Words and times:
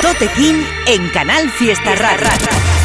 Tote 0.00 0.28
King 0.36 0.62
en 0.86 1.08
Canal 1.10 1.50
Fiesta 1.50 1.94
Rara. 1.96 2.30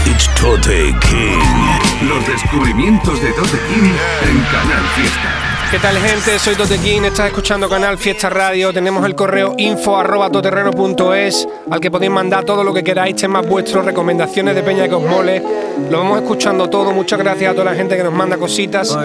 It's 0.05 0.27
Tote 0.33 0.95
King. 1.01 2.07
Los 2.07 2.25
descubrimientos 2.27 3.21
de 3.21 3.31
Tote 3.33 3.59
King 3.67 3.91
en 4.23 4.39
Canal 4.45 4.83
Fiesta. 4.95 5.69
¿Qué 5.69 5.77
tal 5.77 5.95
gente? 5.97 6.39
Soy 6.39 6.55
Tote 6.55 6.79
King, 6.79 7.01
estás 7.03 7.27
escuchando 7.27 7.69
Canal 7.69 7.99
Fiesta 7.99 8.29
Radio, 8.31 8.73
tenemos 8.73 9.05
el 9.05 9.13
correo 9.13 9.53
info 9.57 9.95
arroba 9.95 10.31
toterreno.es 10.31 11.47
al 11.69 11.79
que 11.79 11.91
podéis 11.91 12.11
mandar 12.11 12.43
todo 12.43 12.63
lo 12.63 12.73
que 12.73 12.83
queráis, 12.83 13.15
temas 13.15 13.47
vuestros, 13.47 13.85
recomendaciones 13.85 14.55
de 14.55 14.63
Peña 14.63 14.87
que 14.87 14.95
os 14.95 15.03
mole, 15.03 15.43
lo 15.91 15.99
vamos 15.99 16.21
escuchando 16.21 16.67
todo, 16.67 16.91
muchas 16.91 17.19
gracias 17.19 17.51
a 17.51 17.53
toda 17.53 17.65
la 17.65 17.75
gente 17.75 17.95
que 17.95 18.03
nos 18.03 18.13
manda 18.13 18.37
cositas. 18.37 18.97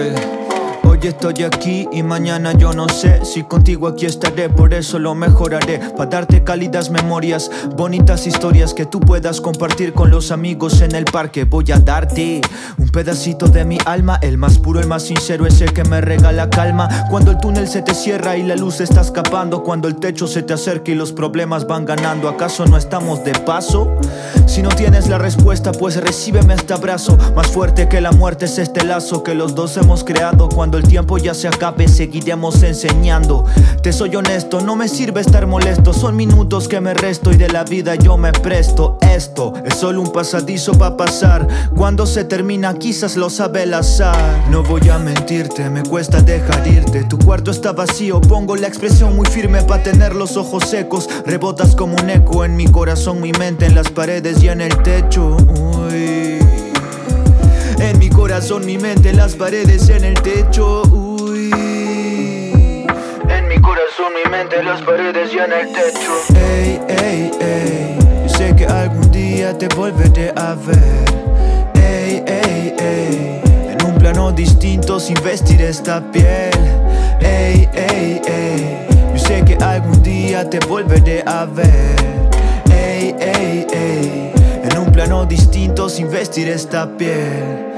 Hoy 0.95 1.09
estoy 1.09 1.43
aquí 1.43 1.89
y 1.91 2.03
mañana 2.03 2.53
yo 2.53 2.71
no 2.71 2.87
sé 2.87 3.25
si 3.25 3.43
contigo 3.43 3.89
aquí 3.89 4.05
estaré, 4.05 4.47
por 4.47 4.73
eso 4.73 4.97
lo 4.97 5.13
mejoraré. 5.13 5.79
Para 5.97 6.09
darte 6.09 6.45
cálidas 6.45 6.89
memorias, 6.89 7.51
bonitas 7.75 8.25
historias 8.25 8.73
que 8.73 8.85
tú 8.85 9.01
puedas 9.01 9.41
compartir 9.41 9.91
con 9.91 10.09
los 10.09 10.31
amigos 10.31 10.79
en 10.79 10.95
el 10.95 11.03
parque. 11.03 11.43
Voy 11.43 11.69
a 11.73 11.79
darte 11.79 12.39
un 12.77 12.87
pedacito 12.87 13.49
de 13.49 13.65
mi 13.65 13.77
alma, 13.85 14.19
el 14.21 14.37
más 14.37 14.57
puro, 14.57 14.79
el 14.79 14.87
más 14.87 15.03
sincero, 15.03 15.45
ese 15.45 15.65
que 15.65 15.83
me 15.83 15.99
regala 15.99 16.49
calma. 16.49 16.87
Cuando 17.09 17.31
el 17.31 17.39
túnel 17.39 17.67
se 17.67 17.81
te 17.81 17.93
cierra 17.93 18.37
y 18.37 18.43
la 18.43 18.55
luz 18.55 18.79
está 18.79 19.01
escapando, 19.01 19.63
cuando 19.63 19.89
el 19.89 19.97
techo 19.97 20.27
se 20.27 20.43
te 20.43 20.53
acerca 20.53 20.91
y 20.91 20.95
los 20.95 21.11
problemas 21.11 21.67
van 21.67 21.83
ganando, 21.83 22.29
¿acaso 22.29 22.65
no 22.67 22.77
estamos 22.77 23.21
de 23.25 23.33
paso? 23.33 23.91
Si 24.45 24.61
no 24.61 24.69
tienes 24.69 25.09
la 25.09 25.17
respuesta, 25.17 25.73
pues 25.73 25.97
recíbeme 25.97 26.53
este 26.53 26.73
abrazo. 26.73 27.17
Más 27.35 27.47
fuerte 27.47 27.89
que 27.89 27.99
la 27.99 28.13
muerte 28.13 28.45
es 28.45 28.57
este 28.59 28.85
lazo 28.85 29.23
que 29.23 29.33
los 29.33 29.55
dos 29.55 29.75
hemos 29.75 30.05
creado 30.05 30.47
cuando 30.47 30.77
el 30.77 30.84
tiempo 30.85 31.17
ya 31.17 31.33
se 31.33 31.47
acabe, 31.47 31.87
seguiremos 31.87 32.63
enseñando. 32.63 33.45
Te 33.81 33.91
soy 33.91 34.15
honesto, 34.15 34.61
no 34.61 34.75
me 34.75 34.87
sirve 34.87 35.21
estar 35.21 35.45
molesto. 35.47 35.93
Son 35.93 36.15
minutos 36.15 36.67
que 36.67 36.79
me 36.81 36.93
resto 36.93 37.31
y 37.31 37.37
de 37.37 37.49
la 37.49 37.63
vida 37.63 37.95
yo 37.95 38.17
me 38.17 38.31
presto. 38.31 38.97
Esto 39.01 39.53
es 39.65 39.75
solo 39.75 40.01
un 40.01 40.11
pasadizo 40.11 40.73
para 40.73 40.97
pasar. 40.97 41.47
Cuando 41.75 42.05
se 42.05 42.23
termina, 42.23 42.73
quizás 42.75 43.15
lo 43.15 43.29
sabe 43.29 43.63
el 43.63 43.73
azar. 43.73 44.15
No 44.49 44.63
voy 44.63 44.89
a 44.89 44.97
mentirte, 44.97 45.69
me 45.69 45.83
cuesta 45.83 46.21
dejar 46.21 46.67
irte. 46.67 47.03
Tu 47.03 47.17
cuarto 47.17 47.51
está 47.51 47.71
vacío, 47.71 48.21
pongo 48.21 48.55
la 48.55 48.67
expresión 48.67 49.15
muy 49.15 49.27
firme 49.27 49.61
para 49.63 49.83
tener 49.83 50.15
los 50.15 50.37
ojos 50.37 50.63
secos. 50.69 51.09
Rebotas 51.25 51.75
como 51.75 51.95
un 51.95 52.09
eco 52.09 52.45
en 52.45 52.55
mi 52.55 52.67
corazón, 52.67 53.21
mi 53.21 53.31
mente, 53.33 53.65
en 53.65 53.75
las 53.75 53.89
paredes 53.89 54.41
y 54.43 54.49
en 54.49 54.61
el 54.61 54.75
techo. 54.83 55.37
Uy. 55.37 56.34
En 58.35 58.41
mi 58.41 58.41
corazón, 58.41 58.65
mi 58.65 58.77
mente, 58.77 59.13
las 59.13 59.33
paredes, 59.33 59.87
en 59.87 60.03
el 60.03 60.21
techo. 60.21 60.81
Uy. 60.91 61.51
En 63.29 63.47
mi 63.47 63.61
corazón, 63.61 64.11
mi 64.13 64.29
mente, 64.29 64.61
las 64.61 64.81
paredes 64.81 65.33
y 65.33 65.37
en 65.37 65.53
el 65.53 65.71
techo. 65.71 66.11
Ey, 66.35 66.81
ey, 67.01 67.31
ey. 67.39 67.97
Yo 68.27 68.37
sé 68.37 68.53
que 68.53 68.65
algún 68.65 69.09
día 69.09 69.57
te 69.57 69.69
volveré 69.69 70.33
a 70.35 70.53
ver. 70.53 71.71
Ey, 71.75 72.25
ey, 72.27 72.75
ey. 72.77 73.41
En 73.71 73.85
un 73.85 73.95
plano 73.97 74.33
distinto 74.33 74.99
sin 74.99 75.15
vestir 75.23 75.61
esta 75.61 76.01
piel. 76.11 76.51
Ey, 77.21 77.69
ey, 77.73 78.21
ey. 78.27 78.87
Yo 79.13 79.17
sé 79.17 79.45
que 79.45 79.55
algún 79.63 80.03
día 80.03 80.49
te 80.49 80.59
volveré 80.67 81.23
a 81.25 81.45
ver. 81.45 81.95
Ey, 82.69 83.15
ey, 83.17 83.65
ey. 83.71 84.33
En 84.61 84.77
un 84.77 84.91
plano 84.91 85.25
distinto 85.25 85.87
sin 85.87 86.11
vestir 86.11 86.49
esta 86.49 86.85
piel. 86.97 87.74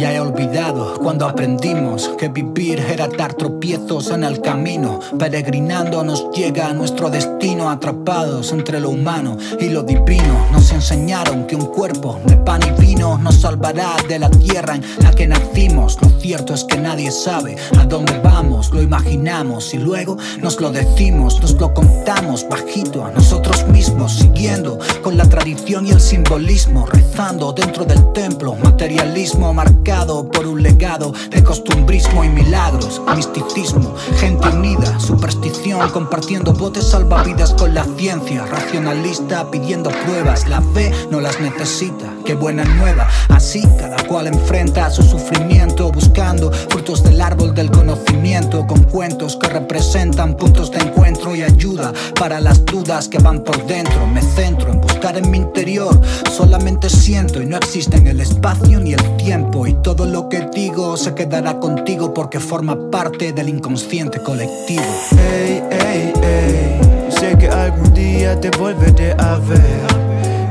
Ya 0.00 0.14
he 0.14 0.18
olvidado 0.18 0.94
cuando 0.98 1.28
aprendimos 1.28 2.08
que 2.16 2.28
vivir 2.28 2.78
era 2.78 3.06
dar 3.06 3.34
tropiezos 3.34 4.10
en 4.10 4.24
el 4.24 4.40
camino. 4.40 4.98
Peregrinando 5.18 6.02
nos 6.02 6.30
llega 6.30 6.68
a 6.68 6.72
nuestro 6.72 7.10
destino, 7.10 7.68
atrapados 7.68 8.50
entre 8.52 8.80
lo 8.80 8.88
humano 8.88 9.36
y 9.60 9.68
lo 9.68 9.82
divino. 9.82 10.46
Nos 10.52 10.72
enseñaron 10.72 11.46
que 11.46 11.54
un 11.54 11.66
cuerpo 11.66 12.18
de 12.24 12.38
pan 12.38 12.62
y 12.66 12.80
vino 12.80 13.18
nos 13.18 13.42
salvará 13.42 13.94
de 14.08 14.18
la 14.18 14.30
tierra 14.30 14.76
en 14.76 14.84
la 15.02 15.10
que 15.10 15.28
nacimos. 15.28 15.98
Lo 16.00 16.08
cierto 16.18 16.54
es 16.54 16.64
que 16.64 16.78
nadie 16.78 17.10
sabe 17.10 17.56
a 17.78 17.84
dónde 17.84 18.18
vamos, 18.20 18.70
lo 18.70 18.80
imaginamos 18.80 19.74
y 19.74 19.76
luego 19.76 20.16
nos 20.40 20.62
lo 20.62 20.70
decimos, 20.70 21.42
nos 21.42 21.52
lo 21.60 21.74
contamos 21.74 22.48
bajito 22.48 23.04
a 23.04 23.10
nosotros 23.10 23.66
mismos, 23.68 24.14
siguiendo 24.14 24.78
con 25.02 25.18
la 25.18 25.28
tradición 25.28 25.86
y 25.86 25.90
el 25.90 26.00
simbolismo, 26.00 26.86
rezando 26.86 27.52
dentro 27.52 27.84
del 27.84 28.12
templo, 28.14 28.54
materialismo 28.54 29.52
marcado 29.52 29.89
por 29.90 30.46
un 30.46 30.62
legado 30.62 31.12
de 31.30 31.42
costumbrismo 31.42 32.22
y 32.22 32.28
milagros, 32.28 33.02
misticismo, 33.16 33.92
gente 34.18 34.48
unida, 34.48 35.00
superstición, 35.00 35.90
compartiendo 35.90 36.52
botes 36.52 36.88
salvavidas 36.88 37.54
con 37.54 37.74
la 37.74 37.84
ciencia, 37.98 38.46
racionalista 38.46 39.50
pidiendo 39.50 39.90
pruebas, 39.90 40.46
la 40.48 40.62
fe 40.74 40.92
no 41.10 41.20
las 41.20 41.40
necesita, 41.40 42.06
qué 42.24 42.34
buena 42.34 42.62
nueva, 42.64 43.08
así 43.30 43.62
cada 43.78 43.96
cual 44.06 44.28
enfrenta 44.28 44.90
su 44.90 45.02
sufrimiento, 45.02 45.90
buscando 45.90 46.52
frutos 46.52 47.02
del 47.02 47.20
árbol 47.20 47.52
del 47.52 47.72
conocimiento, 47.72 48.68
con 48.68 48.84
cuentos 48.84 49.36
que 49.36 49.48
representan 49.48 50.36
puntos 50.36 50.70
de 50.70 50.78
encuentro 50.78 51.34
y 51.34 51.42
ayuda 51.42 51.92
para 52.16 52.40
las 52.40 52.64
dudas 52.64 53.08
que 53.08 53.18
van 53.18 53.42
por 53.42 53.66
dentro, 53.66 54.06
me 54.06 54.22
centro 54.22 54.70
en 54.70 54.80
buscar 54.80 55.16
en 55.16 55.28
mi 55.32 55.38
interior, 55.38 56.00
solamente 56.30 56.88
siento 56.88 57.42
y 57.42 57.46
no 57.46 57.56
existe 57.56 57.96
en 57.96 58.06
el 58.06 58.20
espacio 58.20 58.78
ni 58.78 58.92
el 58.92 59.16
tiempo 59.16 59.66
y 59.66 59.79
todo 59.82 60.06
lo 60.06 60.28
que 60.28 60.48
digo 60.52 60.96
se 60.96 61.14
quedará 61.14 61.58
contigo 61.58 62.12
porque 62.12 62.40
forma 62.40 62.90
parte 62.90 63.32
del 63.32 63.48
inconsciente 63.48 64.20
colectivo. 64.20 64.84
Ey, 65.12 65.62
ey, 65.70 66.12
ey. 66.22 67.10
Sé 67.10 67.36
que 67.38 67.48
algún 67.48 67.92
día 67.94 68.38
te 68.40 68.50
volveré 68.50 69.12
a 69.18 69.36
ver. 69.36 69.86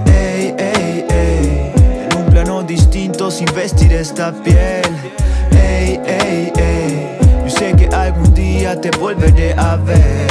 Ey, 0.07 0.55
ey, 0.57 1.05
ey. 1.09 1.71
En 2.09 2.17
un 2.17 2.25
plano 2.31 2.63
distinto 2.63 3.29
sin 3.29 3.47
vestir 3.55 3.93
esta 3.93 4.31
piel. 4.31 4.81
Ey, 5.51 5.99
ey, 6.05 6.51
ey. 6.57 7.17
Yo 7.43 7.49
sé 7.49 7.73
que 7.75 7.87
algún 7.87 8.33
día 8.33 8.79
te 8.79 8.89
volveré 8.97 9.53
a 9.53 9.75
ver. 9.75 10.27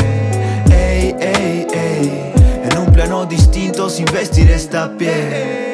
Ey, 0.71 1.15
ey, 1.21 1.67
ey. 1.73 2.33
En 2.71 2.79
un 2.79 2.93
plano 2.93 3.27
distinto 3.27 3.89
sin 3.89 4.07
vestir 4.07 4.51
esta 4.51 4.91
piel. 4.97 5.68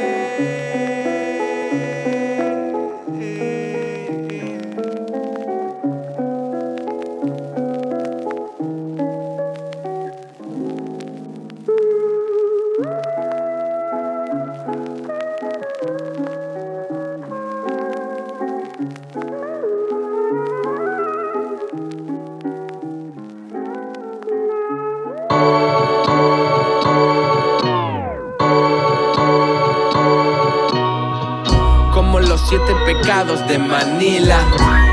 De 33.04 33.58
Manila. 33.58 34.38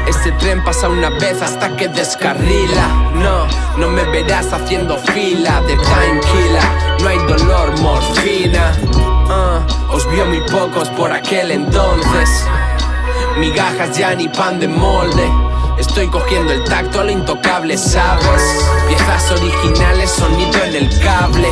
Este 0.06 0.34
tren 0.34 0.62
pasa 0.66 0.90
una 0.90 1.10
vez 1.12 1.42
hasta 1.42 1.78
que 1.78 1.88
descarrila. 1.88 2.88
No, 3.14 3.48
no 3.78 3.90
me 3.90 4.04
verás 4.04 4.52
haciendo 4.52 4.98
fila 4.98 5.62
de 5.62 5.78
killer. 5.78 7.02
No 7.02 7.08
hay 7.08 7.18
dolor, 7.20 7.80
morfina. 7.80 8.74
Ah, 9.30 9.66
os 9.90 10.06
vio 10.12 10.26
muy 10.26 10.42
pocos 10.42 10.90
por 10.90 11.14
aquel 11.14 11.52
entonces. 11.52 12.46
Migajas 13.38 13.98
ya 13.98 14.14
ni 14.14 14.28
pan 14.28 14.60
de 14.60 14.68
molde. 14.68 15.32
Estoy 15.80 16.08
cogiendo 16.10 16.52
el 16.52 16.66
tacto 16.66 17.00
a 17.00 17.04
lo 17.06 17.12
intocable, 17.12 17.78
¿sabes? 17.78 18.44
Piezas 18.90 19.32
originales, 19.32 20.12
sonido 20.12 20.62
en 20.66 20.76
el 20.76 21.00
cable. 21.00 21.48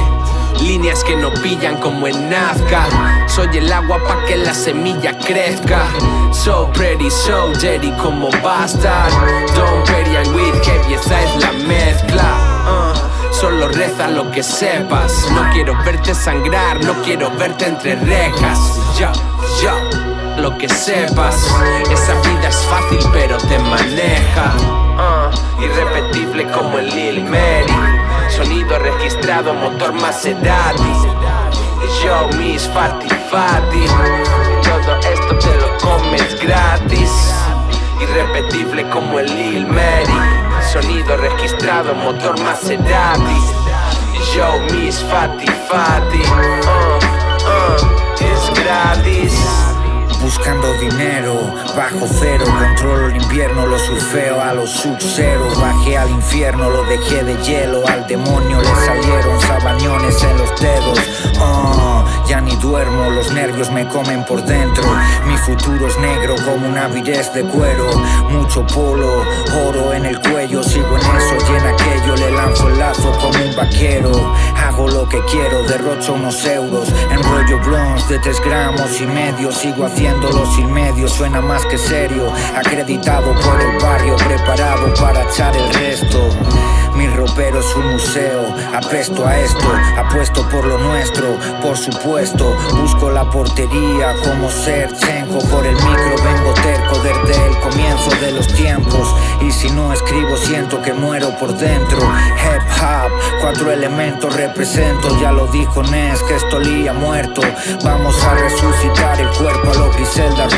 Líneas 0.62 1.04
que 1.04 1.16
no 1.16 1.32
pillan 1.42 1.78
como 1.78 2.08
en 2.08 2.30
Nazca. 2.30 2.88
Soy 3.28 3.50
el 3.58 3.72
agua 3.72 3.98
pa' 4.08 4.26
que 4.26 4.38
la 4.38 4.54
semilla 4.54 5.18
crezca. 5.18 5.86
So 6.32 6.70
pretty, 6.74 7.10
so 7.10 7.52
dirty 7.60 7.92
como 8.02 8.30
bastard. 8.44 9.12
Don't 9.56 9.86
petty 9.88 10.16
and 10.16 10.34
with 10.36 10.64
heavy, 10.64 10.94
esa 10.94 11.22
es 11.24 11.36
la 11.44 11.52
mezcla. 11.68 12.24
Uh, 12.68 13.10
Solo 13.32 13.70
reza 13.70 14.10
lo 14.10 14.30
que 14.32 14.44
sepas. 14.44 15.30
No 15.32 15.50
quiero 15.54 15.74
verte 15.86 16.14
sangrar, 16.14 16.84
no 16.84 16.94
quiero 17.04 17.32
verte 17.38 17.68
entre 17.68 17.96
rejas. 17.96 18.60
Yo, 19.00 19.12
yo, 19.64 19.72
lo 20.42 20.58
que 20.58 20.68
sepas. 20.68 21.36
Esa 21.90 22.16
vida 22.22 22.50
es 22.50 22.58
fácil, 22.66 23.00
pero 23.14 23.38
te 23.38 23.58
maneja. 23.60 24.54
Uh, 24.98 25.64
irrepetible 25.64 26.48
como 26.52 26.80
el 26.80 26.90
Lil 26.90 27.24
Mary. 27.24 27.89
Sonido 28.40 28.80
registrado, 28.80 29.54
motor 29.54 29.92
Maserati. 29.92 30.94
Yo, 32.02 32.30
Miss 32.38 32.70
Fati 32.70 33.10
Fati. 33.30 33.86
Todo 34.64 34.98
esto 35.12 35.38
te 35.40 35.58
lo 35.58 35.78
comes 35.80 36.40
gratis. 36.40 37.34
Irrepetible 38.00 38.90
como 38.92 39.20
el 39.20 39.26
Lil 39.26 39.68
Mary. 39.68 40.20
Sonido 40.72 41.18
registrado, 41.18 41.94
motor 41.96 42.40
Maserati. 42.40 43.36
es 44.88 45.04
fati 45.04 45.46
fati. 45.68 46.22
Uh, 46.22 46.96
uh, 47.44 48.24
es 48.24 48.64
gratis 48.64 49.39
buscando 50.22 50.74
dinero, 50.80 51.54
bajo 51.76 52.08
cero, 52.20 52.46
controlo 52.46 53.08
el 53.08 53.22
invierno, 53.22 53.66
lo 53.66 53.80
surfeo 53.80 54.42
a 54.42 54.54
los 54.54 54.70
sub 54.70 54.98
cero, 55.00 55.48
bajé 55.60 55.98
al 55.98 56.10
infierno, 56.10 56.70
lo 56.70 56.84
dejé 56.84 57.24
de 57.24 57.36
hielo, 57.44 57.84
al 57.88 58.06
demonio 58.08 58.62
le 58.62 58.86
salieron 58.86 59.40
sabañones 59.42 60.22
en 60.24 60.38
los 60.38 60.60
dedos, 60.60 61.00
oh, 61.40 62.06
ya 62.28 62.42
ni 62.42 62.56
duermo, 62.58 63.10
los 63.12 63.32
nervios 63.32 63.72
me 63.72 63.88
comen 63.88 64.26
por 64.26 64.44
dentro, 64.44 64.84
mi 65.26 65.38
futuro 65.38 65.88
es 65.88 65.98
negro 66.00 66.36
como 66.46 66.68
una 66.68 66.86
avidez 66.86 67.34
de 67.34 67.44
cuero, 67.44 67.90
mucho 68.30 68.66
polo, 68.68 69.24
oro 69.68 69.94
en 69.94 70.06
el 70.06 70.20
cuello, 70.20 70.64
sigo 70.64 70.98
en 70.98 71.02
eso 71.02 71.54
y 71.54 71.56
en 71.56 71.68
aquello, 71.68 72.16
le 72.16 72.32
lanzo 72.32 72.68
el 72.68 72.78
lazo 72.78 73.12
como 73.20 73.44
un 73.44 73.56
vaquero, 73.56 74.12
hago 74.58 74.88
lo 74.90 75.08
que 75.08 75.24
quiero, 75.26 75.64
derrocho 75.64 76.14
unos 76.14 76.46
euros, 76.46 76.90
enrollo 77.10 77.60
bronze 77.60 78.14
de 78.14 78.20
tres 78.20 78.42
gramos 78.42 79.00
y 79.00 79.06
medio, 79.06 79.52
sigo 79.52 79.86
haciendo 79.86 80.09
los 80.18 80.56
sin 80.56 80.72
medio 80.72 81.08
suena 81.08 81.42
más 81.42 81.66
que 81.66 81.78
serio. 81.78 82.32
Acreditado 82.56 83.34
por 83.34 83.62
el 83.62 83.78
barrio, 83.82 84.16
preparado 84.16 84.94
para 84.96 85.24
echar 85.24 85.56
el 85.56 85.74
resto. 85.74 86.30
Mi 87.00 87.08
ropero 87.08 87.62
es 87.62 87.76
un 87.78 87.94
museo, 87.94 88.54
apesto 88.76 89.26
a 89.26 89.40
esto, 89.40 89.72
apuesto 89.98 90.46
por 90.50 90.66
lo 90.66 90.78
nuestro, 90.80 91.38
por 91.62 91.78
supuesto. 91.78 92.54
Busco 92.74 93.10
la 93.10 93.24
portería 93.32 94.16
como 94.22 94.52
ser 94.52 94.94
chenco 94.98 95.40
por 95.48 95.66
el 95.66 95.76
micro, 95.76 96.16
vengo 96.26 96.54
terco 96.56 96.98
desde 96.98 97.48
el 97.48 97.58
comienzo 97.60 98.10
de 98.20 98.34
los 98.34 98.48
tiempos. 98.54 99.16
Y 99.40 99.50
si 99.50 99.70
no 99.70 99.94
escribo, 99.94 100.36
siento 100.36 100.82
que 100.82 100.92
muero 100.92 101.30
por 101.40 101.56
dentro. 101.56 102.00
Hip 102.00 102.84
hop, 102.84 103.12
cuatro 103.40 103.72
elementos 103.72 104.36
represento, 104.36 105.18
ya 105.22 105.32
lo 105.32 105.48
dijo 105.48 105.82
Nes, 105.84 106.22
que 106.24 106.36
esto 106.36 106.60
lía 106.60 106.92
muerto. 106.92 107.42
Vamos 107.82 108.22
a 108.26 108.34
resucitar 108.34 109.22
el 109.22 109.30
cuerpo 109.38 109.72
a 109.72 109.74
lo 109.76 109.94
Griselda. 109.94 110.50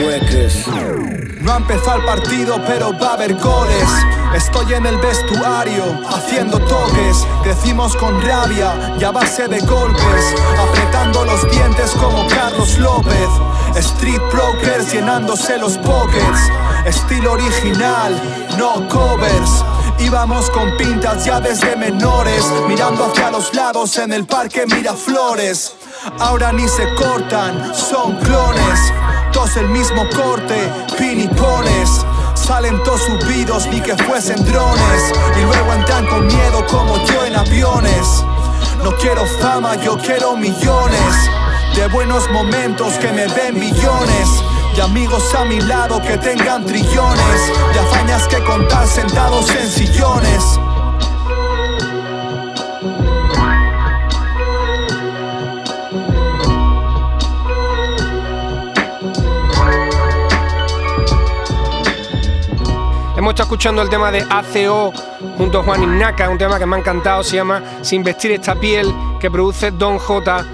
No 1.42 1.54
ha 1.54 1.58
empezado 1.58 1.98
el 1.98 2.06
partido, 2.06 2.62
pero 2.68 2.98
va 3.00 3.12
a 3.12 3.14
haber 3.14 3.36
goles. 3.36 3.90
Estoy 4.36 4.74
en 4.74 4.86
el 4.86 4.98
vestuario, 4.98 5.84
haciendo 6.32 6.60
toques. 6.60 7.28
Crecimos 7.44 7.96
con 7.98 8.22
rabia 8.22 8.96
y 8.98 9.04
a 9.04 9.12
base 9.12 9.50
de 9.50 9.60
golpes. 9.60 10.36
Apretando 10.58 11.26
los 11.26 11.50
dientes 11.52 11.92
como 11.92 12.26
Carlos 12.28 12.78
López. 12.78 13.30
Street 13.76 14.22
brokers 14.32 14.94
llenándose 14.94 15.58
los 15.58 15.78
pockets. 15.80 16.40
Estilo 16.86 17.34
original, 17.34 18.14
no 18.58 18.88
covers. 18.88 19.66
Íbamos 20.00 20.50
con 20.52 20.78
pintas 20.78 21.26
ya 21.26 21.40
desde 21.42 21.76
menores, 21.76 22.46
mirando 22.68 23.06
hacia 23.06 23.30
los 23.30 23.54
lados 23.54 23.98
en 23.98 24.14
el 24.14 24.26
parque 24.26 24.66
Miraflores. 24.66 25.76
Ahora 26.20 26.52
ni 26.54 26.68
se 26.68 26.86
cortan, 26.96 27.76
son 27.76 28.16
clones. 28.18 28.94
Todos 29.34 29.58
el 29.58 29.68
mismo 29.68 30.04
corte, 30.16 30.72
pinipones. 30.98 32.06
Salen 32.52 32.84
todos 32.84 33.04
subidos 33.04 33.66
ni 33.68 33.80
que 33.80 33.96
fuesen 33.96 34.44
drones. 34.44 35.14
Y 35.38 35.42
luego 35.42 35.72
entran 35.72 36.06
con 36.08 36.28
miedo 36.28 36.66
como 36.70 36.98
yo 37.06 37.26
en 37.26 37.34
aviones. 37.34 38.26
No 38.84 38.92
quiero 38.98 39.26
fama, 39.40 39.76
yo 39.76 39.98
quiero 39.98 40.36
millones. 40.36 41.30
De 41.76 41.88
buenos 41.88 42.30
momentos 42.30 42.96
que 42.96 43.10
me 43.14 43.26
den 43.28 43.58
billones. 43.58 44.44
Y 44.76 44.82
amigos 44.82 45.34
a 45.34 45.46
mi 45.46 45.62
lado 45.62 46.02
que 46.02 46.18
tengan 46.18 46.66
trillones. 46.66 47.52
Y 47.74 47.78
hazañas 47.78 48.28
que 48.28 48.44
contar 48.44 48.86
sentados 48.86 49.50
en 49.52 49.72
sillones. 49.72 50.60
Hemos 63.32 63.40
estado 63.40 63.56
escuchando 63.56 63.82
el 63.82 63.90
tema 63.90 64.12
de 64.12 64.26
ACO 64.30 64.92
junto 65.38 65.62
a 65.62 65.64
Juan 65.64 65.84
Innaca, 65.84 66.28
un 66.28 66.38
tema 66.38 66.60
que 66.60 66.66
me 66.66 66.76
ha 66.76 66.80
encantado, 66.80 67.24
se 67.24 67.38
llama 67.38 67.64
Sin 67.82 68.04
vestir 68.04 68.32
esta 68.32 68.56
piel, 68.56 68.94
que 69.22 69.32
produce 69.32 69.72
Don 69.72 70.00
J. 70.00 70.46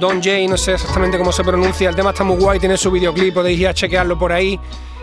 Don 0.00 0.22
J, 0.22 0.30
no 0.48 0.56
sé 0.56 0.72
exactamente 0.72 1.18
cómo 1.18 1.32
se 1.32 1.44
pronuncia. 1.44 1.90
El 1.90 1.94
tema 1.94 2.12
está 2.12 2.24
muy 2.24 2.38
guay, 2.38 2.58
tiene 2.58 2.78
su 2.78 2.90
videoclip, 2.90 3.34
podéis 3.34 3.60
ir 3.60 3.68
a 3.68 3.74
chequearlo 3.74 4.18
por 4.18 4.32
ahí. 4.32 4.58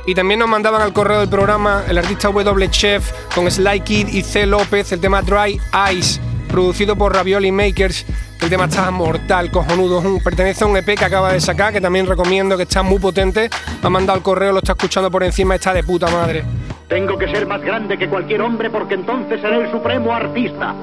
Y 0.07 0.15
también 0.15 0.39
nos 0.39 0.49
mandaban 0.49 0.81
al 0.81 0.93
correo 0.93 1.19
del 1.19 1.29
programa 1.29 1.83
el 1.87 1.99
artista 1.99 2.29
W 2.29 2.71
Chef 2.71 3.11
con 3.35 3.51
Sly 3.51 3.81
Kid 3.81 4.07
y 4.07 4.23
C. 4.23 4.47
López 4.47 4.91
el 4.91 4.99
tema 4.99 5.21
Dry 5.21 5.61
Ice, 5.93 6.19
producido 6.47 6.95
por 6.95 7.13
Ravioli 7.13 7.51
Makers. 7.51 8.03
El 8.39 8.49
tema 8.49 8.65
está 8.65 8.89
mortal, 8.89 9.51
cojonudo. 9.51 10.01
Pertenece 10.23 10.63
a 10.63 10.67
un 10.67 10.75
EP 10.75 10.97
que 10.97 11.05
acaba 11.05 11.33
de 11.33 11.39
sacar, 11.39 11.71
que 11.71 11.81
también 11.81 12.07
recomiendo, 12.07 12.57
que 12.57 12.63
está 12.63 12.81
muy 12.81 12.97
potente. 12.97 13.47
Ha 13.83 13.89
mandado 13.91 14.17
el 14.17 14.23
correo, 14.23 14.53
lo 14.53 14.57
está 14.57 14.71
escuchando 14.71 15.11
por 15.11 15.23
encima, 15.23 15.53
está 15.53 15.71
de 15.71 15.83
puta 15.83 16.07
madre. 16.07 16.43
Tengo 16.91 17.17
que 17.17 17.25
ser 17.29 17.47
más 17.47 17.61
grande 17.61 17.97
que 17.97 18.09
cualquier 18.09 18.41
hombre 18.41 18.69
porque 18.69 18.95
entonces 18.95 19.39
seré 19.39 19.63
el 19.63 19.71
supremo 19.71 20.13
artista. 20.13 20.75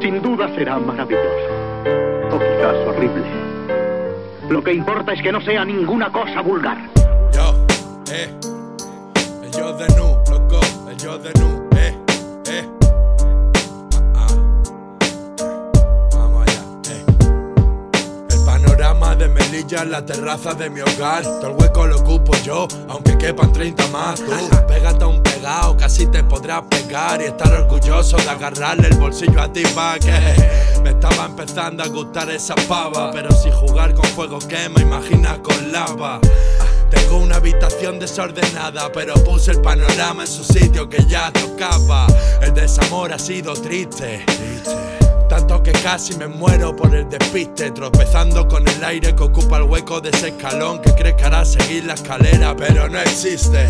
Sin 0.00 0.22
duda 0.22 0.48
será 0.54 0.78
maravilloso. 0.78 1.26
O 2.30 2.38
quizás 2.38 2.76
horrible. 2.86 3.24
Lo 4.48 4.62
que 4.62 4.72
importa 4.72 5.14
es 5.14 5.20
que 5.20 5.32
no 5.32 5.40
sea 5.40 5.64
ninguna 5.64 6.12
cosa 6.12 6.42
vulgar. 6.42 6.78
Yo, 7.32 7.54
eh. 8.12 8.32
El 9.42 9.50
yo 9.50 9.72
de 9.72 9.88
nu, 9.96 10.16
loco. 10.30 10.60
El 10.88 10.96
yo 10.96 11.18
de 11.18 11.32
nu, 11.40 11.55
de 19.18 19.28
Melilla 19.28 19.82
en 19.82 19.90
la 19.90 20.04
terraza 20.04 20.54
de 20.54 20.70
mi 20.70 20.80
hogar. 20.80 21.22
Todo 21.22 21.48
el 21.48 21.56
hueco 21.56 21.86
lo 21.86 21.96
ocupo 21.98 22.32
yo, 22.44 22.68
aunque 22.88 23.16
quepan 23.16 23.52
30 23.52 23.86
más. 23.88 24.20
Tú, 24.20 24.32
pégate 24.68 25.04
a 25.04 25.06
un 25.06 25.22
pegado, 25.22 25.76
casi 25.76 26.06
te 26.06 26.22
podrás 26.24 26.62
pegar 26.68 27.20
y 27.20 27.24
estar 27.24 27.52
orgulloso 27.52 28.16
de 28.16 28.28
agarrarle 28.28 28.88
el 28.88 28.96
bolsillo 28.96 29.40
a 29.40 29.52
ti 29.52 29.62
pa' 29.74 29.98
que 29.98 30.80
me 30.82 30.90
estaba 30.90 31.26
empezando 31.26 31.82
a 31.82 31.88
gustar 31.88 32.30
esa 32.30 32.54
pava. 32.68 33.10
Pero 33.12 33.30
si 33.32 33.50
jugar 33.50 33.94
con 33.94 34.04
fuego 34.06 34.38
quema, 34.38 34.80
imagina 34.80 35.42
con 35.42 35.72
lava. 35.72 36.20
Tengo 36.90 37.18
una 37.18 37.36
habitación 37.36 37.98
desordenada, 37.98 38.90
pero 38.92 39.14
puse 39.24 39.50
el 39.50 39.60
panorama 39.60 40.22
en 40.22 40.28
su 40.28 40.44
sitio 40.44 40.88
que 40.88 41.04
ya 41.06 41.32
tocaba. 41.32 42.06
El 42.40 42.54
desamor 42.54 43.12
ha 43.12 43.18
sido 43.18 43.54
triste. 43.54 44.24
Tanto 45.46 45.62
que 45.62 45.70
casi 45.70 46.16
me 46.16 46.26
muero 46.26 46.74
por 46.74 46.92
el 46.92 47.08
despiste, 47.08 47.70
tropezando 47.70 48.48
con 48.48 48.66
el 48.66 48.82
aire 48.82 49.14
que 49.14 49.22
ocupa 49.22 49.58
el 49.58 49.62
hueco 49.62 50.00
de 50.00 50.10
ese 50.10 50.30
escalón 50.30 50.80
que 50.80 50.92
crees 50.96 51.14
que 51.14 51.22
hará 51.22 51.44
seguir 51.44 51.84
la 51.84 51.94
escalera, 51.94 52.56
pero 52.56 52.88
no 52.88 52.98
existe. 52.98 53.68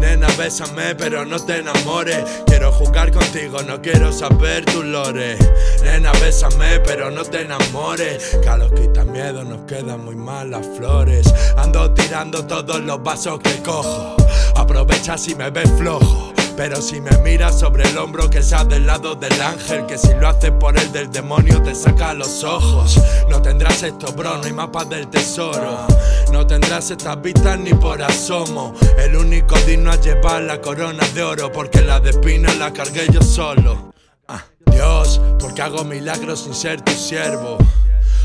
Nena, 0.00 0.26
bésame, 0.36 0.96
pero 0.96 1.24
no 1.24 1.38
te 1.38 1.58
enamores. 1.58 2.24
Quiero 2.46 2.72
jugar 2.72 3.12
contigo, 3.12 3.62
no 3.62 3.80
quiero 3.80 4.10
saber 4.10 4.64
tus 4.64 4.84
lores. 4.84 5.38
Nena, 5.84 6.10
bésame, 6.14 6.80
pero 6.80 7.08
no 7.12 7.22
te 7.22 7.42
enamores. 7.42 8.36
Que 8.42 8.48
a 8.48 8.56
los 8.56 8.72
quita 8.72 9.04
miedo 9.04 9.44
nos 9.44 9.60
quedan 9.68 10.04
muy 10.04 10.16
mal 10.16 10.50
las 10.50 10.66
flores. 10.76 11.32
Ando 11.56 11.94
tirando 11.94 12.44
todos 12.44 12.80
los 12.80 13.00
vasos 13.00 13.38
que 13.38 13.62
cojo. 13.62 14.16
Aprovecha 14.56 15.16
si 15.16 15.36
me 15.36 15.50
ves 15.50 15.70
flojo. 15.78 16.31
Pero 16.56 16.82
si 16.82 17.00
me 17.00 17.10
miras 17.18 17.58
sobre 17.58 17.88
el 17.88 17.98
hombro, 17.98 18.28
que 18.28 18.42
seas 18.42 18.68
del 18.68 18.86
lado 18.86 19.14
del 19.14 19.40
ángel. 19.40 19.86
Que 19.86 19.98
si 19.98 20.12
lo 20.14 20.28
haces 20.28 20.50
por 20.52 20.78
el 20.78 20.92
del 20.92 21.10
demonio, 21.10 21.62
te 21.62 21.74
saca 21.74 22.14
los 22.14 22.44
ojos. 22.44 23.00
No 23.28 23.40
tendrás 23.40 23.82
esto, 23.82 24.12
bro, 24.12 24.36
no 24.38 24.44
hay 24.44 24.52
mapas 24.52 24.88
del 24.88 25.08
tesoro. 25.08 25.86
No 26.32 26.46
tendrás 26.46 26.90
estas 26.90 27.20
vistas 27.20 27.58
ni 27.58 27.72
por 27.74 28.02
asomo. 28.02 28.74
El 28.98 29.16
único 29.16 29.56
digno 29.60 29.90
a 29.90 29.96
llevar 29.96 30.42
la 30.42 30.60
corona 30.60 31.06
de 31.14 31.22
oro, 31.22 31.50
porque 31.50 31.80
la 31.80 32.00
de 32.00 32.10
espina 32.10 32.52
la 32.54 32.72
cargué 32.72 33.06
yo 33.10 33.22
solo. 33.22 33.92
Ah, 34.28 34.44
Dios, 34.66 35.20
porque 35.38 35.62
hago 35.62 35.84
milagros 35.84 36.40
sin 36.40 36.54
ser 36.54 36.80
tu 36.82 36.92
siervo. 36.92 37.58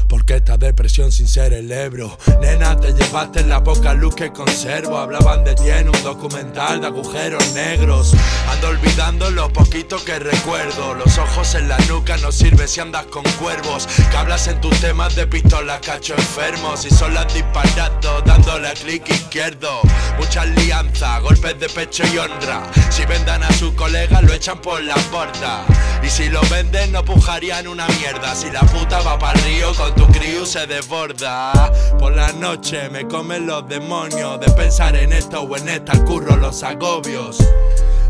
Porque 0.07 0.35
esta 0.35 0.57
depresión 0.57 1.11
sin 1.11 1.27
ser 1.27 1.53
el 1.53 1.71
Ebro 1.71 2.17
Nena, 2.41 2.79
te 2.79 2.93
llevaste 2.93 3.43
la 3.43 3.63
poca 3.63 3.93
luz 3.93 4.15
que 4.15 4.31
conservo. 4.31 4.97
Hablaban 4.97 5.43
de 5.43 5.55
ti 5.55 5.69
en 5.69 5.89
un 5.89 6.03
documental 6.03 6.81
de 6.81 6.87
agujeros 6.87 7.53
negros. 7.53 8.13
Ando 8.49 8.69
olvidando 8.69 9.29
lo 9.31 9.51
poquito 9.51 10.03
que 10.03 10.19
recuerdo. 10.19 10.93
Los 10.95 11.17
ojos 11.17 11.55
en 11.55 11.67
la 11.67 11.77
nuca 11.89 12.17
no 12.17 12.31
sirve 12.31 12.67
si 12.67 12.79
andas 12.79 13.05
con 13.07 13.23
cuervos. 13.39 13.87
Que 14.09 14.17
hablas 14.17 14.47
en 14.47 14.61
tus 14.61 14.79
temas 14.79 15.15
de 15.15 15.27
pistola, 15.27 15.79
cacho 15.81 16.13
enfermos. 16.13 16.85
Y 16.85 16.89
son 16.89 17.13
las 17.13 17.33
disparando, 17.33 18.21
dándole 18.25 18.73
clic 18.73 19.09
izquierdo. 19.09 19.81
Mucha 20.17 20.41
alianza, 20.41 21.19
golpes 21.19 21.59
de 21.59 21.69
pecho 21.69 22.03
y 22.13 22.17
honra. 22.17 22.63
Si 22.89 23.05
vendan 23.05 23.43
a 23.43 23.51
su 23.53 23.75
colega 23.75 24.21
lo 24.21 24.33
echan 24.33 24.59
por 24.59 24.81
la 24.83 24.95
puerta 25.11 25.65
Y 26.03 26.09
si 26.09 26.29
lo 26.29 26.41
venden 26.49 26.91
no 26.91 27.03
pujarían 27.03 27.67
una 27.67 27.87
mierda. 27.99 28.35
Si 28.35 28.49
la 28.51 28.61
puta 28.61 29.01
va 29.01 29.17
para 29.19 29.39
río 29.41 29.73
con 29.73 29.93
tu 29.97 30.05
crew 30.07 30.45
se 30.45 30.65
desborda. 30.67 31.51
Por 31.99 32.15
la 32.15 32.31
noche 32.33 32.89
me 32.89 33.07
comen 33.07 33.45
los 33.47 33.67
demonios 33.67 34.39
de 34.39 34.49
pensar 34.51 34.95
en 34.95 35.11
esto 35.11 35.41
o 35.41 35.57
en 35.57 35.67
esta, 35.67 35.93
curro 36.05 36.35
los 36.37 36.63
agobios. 36.63 37.37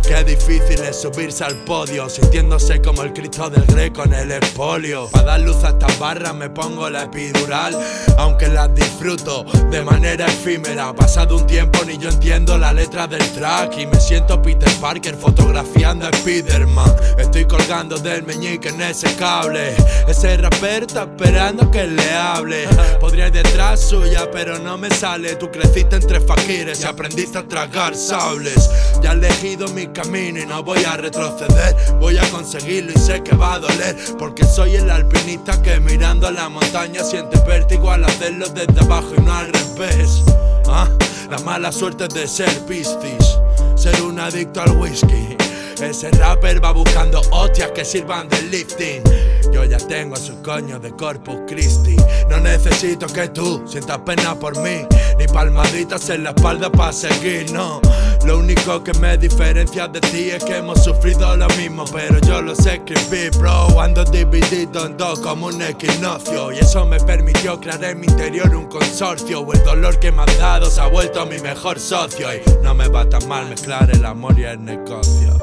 Qué 0.07 0.23
difícil 0.23 0.79
es 0.83 1.01
subirse 1.01 1.43
al 1.43 1.55
podio, 1.65 2.07
sintiéndose 2.09 2.81
como 2.81 3.03
el 3.03 3.11
Cristo 3.11 3.49
del 3.49 3.65
Greco 3.65 4.05
en 4.05 4.13
el 4.13 4.31
expolio. 4.31 5.09
Para 5.11 5.25
dar 5.25 5.39
luz 5.41 5.63
a 5.65 5.69
estas 5.69 5.99
barras 5.99 6.33
me 6.33 6.49
pongo 6.49 6.89
la 6.89 7.03
epidural, 7.03 7.77
aunque 8.17 8.47
las 8.47 8.73
disfruto 8.73 9.43
de 9.69 9.83
manera 9.83 10.25
efímera. 10.25 10.93
Pasado 10.93 11.35
un 11.35 11.45
tiempo 11.45 11.83
ni 11.85 11.97
yo 11.97 12.09
entiendo 12.09 12.57
la 12.57 12.71
letra 12.71 13.05
del 13.05 13.21
track 13.33 13.77
y 13.79 13.85
me 13.85 13.99
siento 13.99 14.41
Peter 14.41 14.71
Parker 14.79 15.13
fotografiando 15.15 16.07
a 16.07 16.13
Spiderman. 16.13 16.95
Estoy 17.17 17.45
colgando 17.45 17.97
del 17.97 18.23
meñique 18.23 18.69
en 18.69 18.81
ese 18.81 19.13
cable. 19.15 19.75
Ese 20.07 20.37
rapper 20.37 20.83
está 20.83 21.01
esperando 21.01 21.69
que 21.69 21.85
le 21.85 22.13
hable. 22.13 22.65
Podría 23.01 23.27
ir 23.27 23.33
detrás 23.33 23.81
suya, 23.81 24.29
pero 24.31 24.57
no 24.57 24.77
me 24.77 24.89
sale. 24.89 25.35
Tú 25.35 25.51
creciste 25.51 25.97
entre 25.97 26.21
faquires 26.21 26.81
y 26.81 26.85
aprendiste 26.85 27.37
a 27.37 27.47
tragar 27.47 27.93
sables. 27.93 28.69
Ya 29.01 29.11
he 29.11 29.15
elegido 29.15 29.67
mi 29.67 29.87
y 30.05 30.45
no 30.45 30.61
voy 30.61 30.83
a 30.83 30.95
retroceder. 30.95 31.75
Voy 31.99 32.17
a 32.17 32.29
conseguirlo 32.29 32.91
y 32.95 32.99
sé 32.99 33.23
que 33.23 33.35
va 33.35 33.55
a 33.55 33.59
doler. 33.59 33.95
Porque 34.19 34.43
soy 34.43 34.75
el 34.75 34.91
alpinista 34.91 35.59
que 35.61 35.79
mirando 35.79 36.27
a 36.27 36.31
la 36.31 36.49
montaña 36.49 37.03
siente 37.03 37.39
vértigo 37.47 37.89
al 37.89 38.03
hacerlo 38.03 38.47
desde 38.49 38.79
abajo 38.79 39.09
y 39.17 39.21
no 39.21 39.33
al 39.33 39.51
revés. 39.51 40.23
¿Ah? 40.67 40.87
La 41.31 41.39
mala 41.39 41.71
suerte 41.71 42.07
de 42.07 42.27
ser 42.27 42.65
piscis, 42.67 43.39
ser 43.75 43.99
un 44.03 44.19
adicto 44.19 44.61
al 44.61 44.77
whisky. 44.77 45.35
Ese 45.81 46.11
rapper 46.11 46.63
va 46.63 46.71
buscando 46.71 47.21
hostias 47.31 47.71
que 47.71 47.83
sirvan 47.83 48.29
de 48.29 48.41
lifting. 48.43 49.03
Yo 49.51 49.63
ya 49.63 49.77
tengo 49.77 50.15
su 50.15 50.41
coño 50.43 50.79
de 50.79 50.91
Corpus 50.91 51.37
Christi. 51.47 51.95
No 52.29 52.39
necesito 52.39 53.07
que 53.07 53.29
tú 53.29 53.63
sientas 53.67 53.99
pena 53.99 54.35
por 54.35 54.57
mí, 54.61 54.85
ni 55.17 55.27
palmaditas 55.27 56.09
en 56.09 56.23
la 56.23 56.31
espalda 56.31 56.71
para 56.71 56.93
seguir, 56.93 57.51
no. 57.51 57.81
Lo 58.27 58.39
único 58.39 58.83
que 58.83 58.91
me 58.99 59.17
diferencia 59.17 59.87
de 59.87 60.01
ti 60.01 60.31
es 60.31 60.43
que 60.43 60.57
hemos 60.57 60.83
sufrido 60.83 61.37
lo 61.37 61.47
mismo, 61.55 61.85
pero 61.93 62.19
yo 62.19 62.41
lo 62.41 62.53
sé 62.53 62.73
escribir, 62.73 63.31
bro. 63.39 63.79
Ando 63.79 64.03
dividido 64.03 64.85
en 64.85 64.97
dos 64.97 65.21
como 65.21 65.45
un 65.45 65.61
equinoccio, 65.61 66.51
y 66.51 66.57
eso 66.57 66.85
me 66.85 66.99
permitió 66.99 67.57
crear 67.57 67.81
en 67.85 68.01
mi 68.01 68.05
interior 68.07 68.53
un 68.53 68.65
consorcio. 68.65 69.47
El 69.53 69.63
dolor 69.63 69.97
que 69.97 70.11
me 70.11 70.23
has 70.23 70.37
dado 70.37 70.69
se 70.69 70.81
ha 70.81 70.87
vuelto 70.87 71.25
mi 71.25 71.39
mejor 71.39 71.79
socio, 71.79 72.27
y 72.33 72.41
no 72.61 72.75
me 72.75 72.89
va 72.89 73.07
tan 73.07 73.25
mal 73.29 73.47
mezclar 73.47 73.89
el 73.91 74.03
amor 74.03 74.37
y 74.37 74.43
el 74.43 74.61
negocio. 74.61 75.37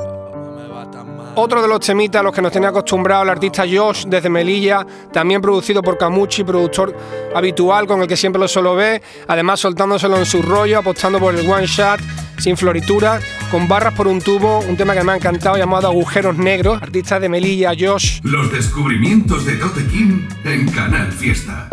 Otro 1.36 1.62
de 1.62 1.68
los 1.68 1.80
temitas 1.80 2.20
a 2.20 2.22
los 2.22 2.34
que 2.34 2.42
nos 2.42 2.52
tenía 2.52 2.68
acostumbrado 2.68 3.22
el 3.22 3.30
artista 3.30 3.64
Josh 3.66 4.04
desde 4.06 4.28
Melilla, 4.28 4.86
también 5.10 5.40
producido 5.40 5.82
por 5.82 5.96
Camuchi, 5.96 6.44
productor 6.44 6.94
habitual 7.34 7.86
con 7.86 8.02
el 8.02 8.06
que 8.06 8.16
siempre 8.16 8.38
lo 8.38 8.46
solo 8.46 8.76
ve, 8.76 9.00
además 9.26 9.58
soltándoselo 9.58 10.18
en 10.18 10.26
su 10.26 10.42
rollo, 10.42 10.80
apostando 10.80 11.18
por 11.18 11.34
el 11.34 11.50
one 11.50 11.66
shot, 11.66 11.98
sin 12.38 12.56
floritura, 12.56 13.20
con 13.50 13.68
barras 13.68 13.94
por 13.94 14.08
un 14.08 14.20
tubo, 14.20 14.60
un 14.60 14.76
tema 14.76 14.94
que 14.94 15.04
me 15.04 15.12
ha 15.12 15.16
encantado 15.16 15.56
llamado 15.56 15.88
Agujeros 15.88 16.36
Negros, 16.36 16.82
artista 16.82 17.20
de 17.20 17.28
Melilla 17.28 17.72
Josh. 17.78 18.20
Los 18.22 18.52
descubrimientos 18.52 19.44
de 19.46 19.56
Tote 19.56 19.84
King 19.86 20.22
en 20.44 20.68
Canal 20.70 21.12
Fiesta. 21.12 21.68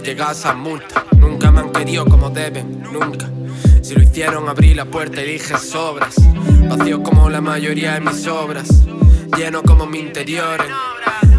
De 0.00 0.06
llegar 0.06 0.28
a 0.28 0.32
esas 0.32 0.56
multas. 0.56 1.02
Nunca 1.16 1.50
me 1.50 1.60
han 1.60 1.72
querido 1.72 2.04
como 2.04 2.30
deben, 2.30 2.82
nunca. 2.92 3.28
Si 3.82 3.94
lo 3.94 4.02
hicieron, 4.02 4.48
abrí 4.48 4.74
la 4.74 4.84
puerta 4.84 5.22
y 5.22 5.32
dije 5.32 5.56
sobras. 5.58 6.14
Vacío 6.68 7.02
como 7.02 7.28
la 7.28 7.40
mayoría 7.40 7.94
de 7.94 8.00
mis 8.00 8.26
obras. 8.26 8.68
Lleno 9.36 9.62
como 9.62 9.86
mi 9.86 9.98
interior. 9.98 10.60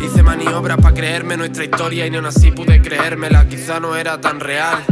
Hice 0.03 0.23
maniobras 0.23 0.77
para 0.77 0.93
creerme 0.93 1.37
nuestra 1.37 1.63
historia 1.63 2.05
y 2.05 2.09
ni 2.09 2.17
aún 2.17 2.25
así 2.25 2.51
pude 2.51 2.81
creérmela. 2.81 3.47
Quizá 3.47 3.79
no 3.79 3.95
era 3.95 4.19
tan 4.19 4.39
real. 4.39 4.83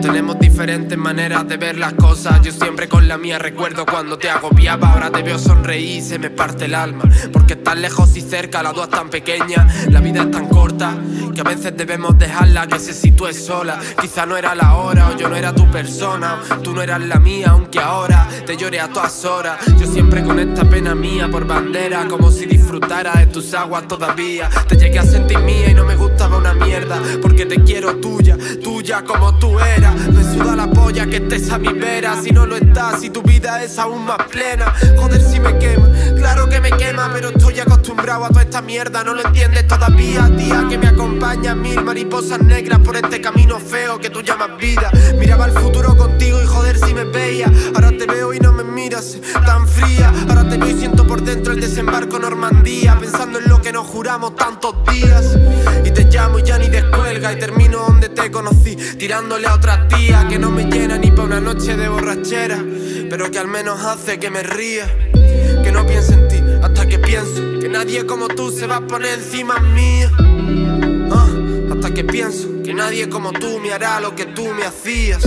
Tenemos 0.00 0.38
diferentes 0.38 0.96
maneras 0.98 1.48
de 1.48 1.56
ver 1.56 1.78
las 1.78 1.94
cosas. 1.94 2.40
Yo 2.42 2.52
siempre 2.52 2.88
con 2.88 3.08
la 3.08 3.18
mía 3.18 3.38
recuerdo 3.38 3.86
cuando 3.86 4.18
te 4.18 4.28
agobiaba. 4.28 4.92
Ahora 4.92 5.10
te 5.10 5.22
veo 5.22 5.38
sonreír 5.38 6.02
se 6.02 6.18
me 6.18 6.30
parte 6.30 6.66
el 6.66 6.74
alma. 6.74 7.04
Porque 7.32 7.54
estás 7.54 7.76
lejos 7.78 8.16
y 8.16 8.20
cerca, 8.20 8.62
la 8.62 8.72
duda 8.72 8.84
es 8.84 8.90
tan 8.90 9.08
pequeña. 9.08 9.66
La 9.88 10.00
vida 10.00 10.22
es 10.22 10.30
tan 10.30 10.48
corta 10.48 10.94
que 11.34 11.40
a 11.40 11.44
veces 11.44 11.76
debemos 11.76 12.18
dejarla 12.18 12.66
que 12.66 12.78
se 12.78 12.92
sitúe 12.92 13.32
sola. 13.32 13.78
Quizá 14.00 14.26
no 14.26 14.36
era 14.36 14.54
la 14.54 14.76
hora 14.76 15.08
o 15.10 15.16
yo 15.16 15.28
no 15.28 15.36
era 15.36 15.54
tu 15.54 15.70
persona. 15.70 16.40
O 16.50 16.60
tú 16.60 16.72
no 16.72 16.82
eras 16.82 17.00
la 17.00 17.18
mía, 17.18 17.48
aunque 17.50 17.78
ahora 17.78 18.28
te 18.46 18.56
lloré 18.56 18.80
a 18.80 18.88
todas 18.88 19.24
horas. 19.24 19.58
Yo 19.78 19.86
siempre 19.86 20.22
con 20.22 20.38
esta 20.38 20.64
pena 20.64 20.94
mía 20.94 21.28
por 21.30 21.46
bandera, 21.46 22.06
como 22.08 22.30
si 22.30 22.46
disfrutara 22.46 23.14
de 23.14 23.26
tus 23.26 23.52
aguas 23.54 23.88
todavía. 23.88 24.48
Te 24.68 24.76
llegué 24.76 24.98
a 24.98 25.04
sentir 25.04 25.38
mía 25.38 25.70
y 25.70 25.74
no 25.74 25.84
me 25.84 25.96
gustaba 25.96 26.38
una 26.38 26.54
mierda. 26.54 27.00
Porque 27.20 27.46
te 27.46 27.62
quiero 27.62 27.96
tuya, 27.96 28.36
tuya 28.62 29.02
como 29.02 29.38
tú 29.38 29.58
eras. 29.58 29.85
Me 30.12 30.22
suda 30.22 30.56
la 30.56 30.70
polla 30.70 31.06
que 31.06 31.16
estés 31.16 31.50
a 31.50 31.58
mi 31.58 31.72
vera. 31.72 32.20
Si 32.22 32.30
no 32.30 32.46
lo 32.46 32.56
estás, 32.56 33.00
si 33.00 33.10
tu 33.10 33.22
vida 33.22 33.62
es 33.62 33.78
aún 33.78 34.04
más 34.04 34.22
plena. 34.30 34.72
Joder, 34.96 35.20
si 35.20 35.40
me 35.40 35.58
quema, 35.58 35.88
claro 36.16 36.48
que 36.48 36.60
me 36.60 36.70
quema. 36.70 37.10
Pero 37.12 37.30
estoy 37.30 37.60
acostumbrado 37.60 38.24
a 38.24 38.28
toda 38.28 38.42
esta 38.42 38.62
mierda. 38.62 39.04
No 39.04 39.14
lo 39.14 39.26
entiendes 39.26 39.66
todavía, 39.66 40.30
tía. 40.36 40.66
Que 40.68 40.78
me 40.78 40.88
acompañan 40.88 41.60
mil 41.60 41.82
mariposas 41.82 42.40
negras 42.40 42.80
por 42.80 42.96
este 42.96 43.20
camino 43.20 43.58
feo 43.58 43.98
que 43.98 44.10
tú 44.10 44.22
llamas 44.22 44.56
vida. 44.58 44.90
Miraba 45.18 45.46
el 45.46 45.52
futuro 45.52 45.96
contigo 45.96 46.40
y 46.42 46.46
joder, 46.46 46.78
si 46.78 46.94
me 46.94 47.04
veía. 47.04 47.50
Ahora 47.74 47.90
te 47.90 48.06
veo 48.06 48.32
y 48.32 48.40
no 48.40 48.52
me 48.52 48.64
miras 48.64 49.18
tan 49.44 49.66
fría. 49.66 50.12
Ahora 50.28 50.48
te 50.48 50.56
veo 50.56 50.70
y 50.70 50.78
siento 50.78 51.06
por 51.06 51.22
dentro 51.22 51.52
el 51.52 51.60
desembarco 51.60 52.18
Normandía. 52.18 52.96
Pensando 52.98 53.38
en 53.38 53.48
lo 53.48 53.60
que 53.60 53.72
nos 53.72 53.86
juramos 53.86 54.34
tantos 54.36 54.74
días. 54.92 55.36
Y 55.84 55.90
te 55.90 56.04
llamo 56.04 56.38
y 56.38 56.42
ya 56.42 56.58
ni 56.58 56.68
descuelga. 56.68 57.32
Y 57.32 57.38
termino 57.38 57.78
donde 57.78 58.08
te 58.08 58.30
conocí, 58.30 58.76
tirándole 58.76 59.46
a 59.46 59.54
otra 59.54 59.65
que 60.28 60.38
no 60.38 60.50
me 60.50 60.64
llena 60.64 60.96
ni 60.98 61.10
para 61.10 61.24
una 61.24 61.40
noche 61.40 61.76
de 61.76 61.88
borrachera. 61.88 62.64
Pero 63.10 63.30
que 63.30 63.38
al 63.38 63.48
menos 63.48 63.80
hace 63.84 64.18
que 64.18 64.30
me 64.30 64.42
ría. 64.42 64.86
Que 65.62 65.72
no 65.72 65.86
piense 65.86 66.14
en 66.14 66.28
ti 66.28 66.36
hasta 66.62 66.86
que 66.86 66.98
pienso 66.98 67.42
que 67.60 67.68
nadie 67.68 68.06
como 68.06 68.28
tú 68.28 68.50
se 68.50 68.66
va 68.66 68.76
a 68.76 68.86
poner 68.86 69.18
encima 69.18 69.58
mía. 69.58 70.10
Ah, 71.10 71.28
hasta 71.72 71.92
que 71.92 72.04
pienso 72.04 72.62
que 72.64 72.74
nadie 72.74 73.08
como 73.08 73.32
tú 73.32 73.58
me 73.58 73.72
hará 73.72 74.00
lo 74.00 74.14
que 74.14 74.26
tú 74.26 74.46
me 74.54 74.64
hacías. 74.64 75.24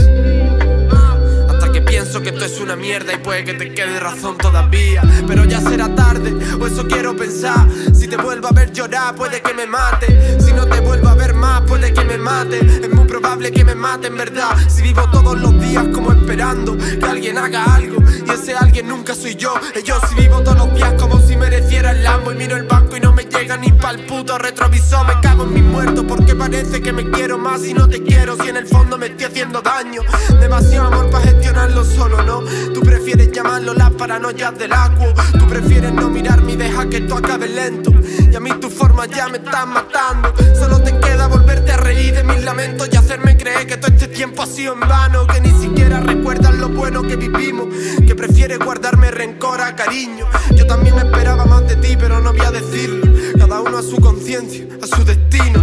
Pienso 1.81 2.21
que 2.21 2.29
esto 2.29 2.45
es 2.45 2.59
una 2.59 2.75
mierda 2.75 3.13
y 3.13 3.17
puede 3.17 3.43
que 3.43 3.53
te 3.53 3.73
quede 3.73 3.99
razón 3.99 4.37
todavía. 4.37 5.01
Pero 5.27 5.45
ya 5.45 5.59
será 5.59 5.93
tarde, 5.95 6.33
o 6.59 6.67
eso 6.67 6.87
quiero 6.87 7.15
pensar. 7.15 7.67
Si 7.93 8.07
te 8.07 8.17
vuelvo 8.17 8.47
a 8.47 8.51
ver 8.51 8.71
llorar, 8.71 9.15
puede 9.15 9.41
que 9.41 9.53
me 9.53 9.65
mate. 9.65 10.39
Si 10.39 10.53
no 10.53 10.65
te 10.65 10.79
vuelvo 10.79 11.09
a 11.09 11.15
ver 11.15 11.33
más, 11.33 11.61
puede 11.61 11.93
que 11.93 12.03
me 12.03 12.17
mate. 12.17 12.59
Es 12.59 12.89
muy 12.93 13.05
probable 13.05 13.51
que 13.51 13.63
me 13.63 13.75
mate 13.75 14.07
en 14.07 14.17
verdad. 14.17 14.55
Si 14.67 14.81
vivo 14.81 15.09
todos 15.11 15.39
los 15.39 15.59
días 15.59 15.87
como 15.93 16.11
esperando 16.11 16.77
que 16.77 17.05
alguien 17.05 17.37
haga 17.37 17.75
algo. 17.75 18.01
Y 18.25 18.31
ese 18.31 18.55
alguien 18.55 18.87
nunca 18.87 19.13
soy 19.13 19.35
yo. 19.35 19.53
Y 19.75 19.83
yo 19.83 19.99
si 20.07 20.15
vivo 20.15 20.41
todos 20.41 20.57
los 20.57 20.75
días 20.75 20.93
como 20.93 21.19
si 21.21 21.35
mereciera 21.35 21.91
el 21.91 22.03
lambo. 22.03 22.31
Y 22.31 22.35
miro 22.35 22.55
el 22.55 22.63
banco 22.63 22.97
y 22.97 22.99
no 22.99 23.13
me 23.13 23.23
llega 23.25 23.57
ni 23.57 23.71
pa'l 23.71 24.05
puto 24.05 24.37
retrovisor. 24.37 25.05
Me 25.07 25.19
cago 25.21 25.43
en 25.43 25.53
mi 25.53 25.61
muerto 25.61 26.05
porque 26.05 26.35
parece 26.35 26.81
que 26.81 26.93
me 26.93 27.09
quiero 27.09 27.37
más 27.37 27.65
y 27.65 27.73
no 27.73 27.87
te 27.87 28.01
quiero. 28.01 28.35
Si 28.41 28.47
en 28.47 28.57
el 28.57 28.67
fondo 28.67 28.97
me 28.97 29.07
estoy 29.07 29.25
haciendo 29.25 29.61
daño. 29.61 30.01
Demasiado 30.39 30.87
amor 30.87 31.09
para 31.09 31.29
gestionarlo 31.69 31.83
solo, 31.83 32.23
¿no? 32.23 32.73
Tú 32.73 32.81
prefieres 32.81 33.31
llamarlo 33.31 33.73
las 33.73 33.91
paranoias 33.91 34.57
del 34.57 34.73
acuo. 34.73 35.13
Tú 35.37 35.47
prefieres 35.47 35.93
no 35.93 36.09
mirarme 36.09 36.53
y 36.53 36.55
deja 36.55 36.89
que 36.89 36.97
esto 36.97 37.17
acabe 37.17 37.47
lento. 37.47 37.91
Y 38.31 38.35
a 38.35 38.39
mí 38.39 38.51
tu 38.59 38.69
forma 38.69 39.05
ya 39.05 39.27
me 39.27 39.37
está 39.37 39.65
matando. 39.65 40.33
Solo 40.57 40.81
te 40.81 40.97
queda 40.99 41.27
volverte 41.27 41.71
a 41.71 41.77
reír 41.77 42.13
de 42.13 42.23
mis 42.23 42.43
lamentos 42.43 42.89
y 42.91 42.95
hacerme 42.97 43.37
creer 43.37 43.67
que 43.67 43.77
todo 43.77 43.91
este 43.91 44.07
tiempo 44.07 44.43
ha 44.43 44.47
sido 44.47 44.73
en 44.73 44.81
vano. 44.81 45.27
Que 45.27 45.41
ni 45.41 45.51
siquiera 45.51 45.99
recuerdas 45.99 46.55
lo 46.55 46.69
bueno 46.69 47.03
que 47.03 47.15
vivimos. 47.15 47.67
Que 48.05 48.15
prefieres 48.15 48.59
guardarme 48.59 49.11
rencor 49.11 49.61
a 49.61 49.75
cariño. 49.75 50.25
Yo 50.55 50.65
también 50.65 50.95
me 50.95 51.01
esperaba 51.01 51.45
más 51.45 51.67
de 51.67 51.75
ti, 51.75 51.95
pero 51.97 52.19
no 52.19 52.31
voy 52.31 52.45
a 52.45 52.51
decirlo. 52.51 53.05
Cada 53.37 53.61
uno 53.61 53.77
a 53.77 53.83
su 53.83 53.97
conciencia, 53.97 54.65
a 54.81 54.87
su 54.87 55.03
destino. 55.03 55.61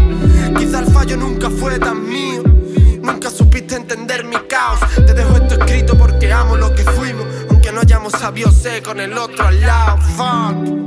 Quizá 0.58 0.80
el 0.80 0.86
fallo 0.86 1.16
nunca 1.16 1.50
fue 1.50 1.78
tan 1.78 2.08
mío. 2.08 2.42
Nunca 3.02 3.30
supiste 3.30 3.76
entender 3.76 4.24
mi 4.24 4.36
caos. 4.48 4.80
Amo 6.36 6.56
lo 6.56 6.74
que 6.74 6.84
fuimos. 6.84 7.26
Aunque 7.50 7.72
no 7.72 7.80
hayamos 7.80 8.12
sabido 8.12 8.50
ser 8.50 8.82
con 8.82 9.00
el 9.00 9.16
otro 9.16 9.46
al 9.46 9.60
lado. 9.60 9.98
Fuck. 10.16 10.86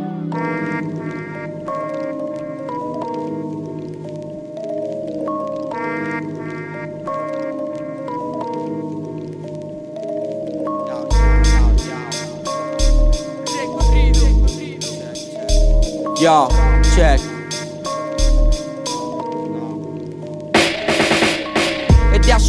Yo, 16.22 16.50
check. 16.96 17.39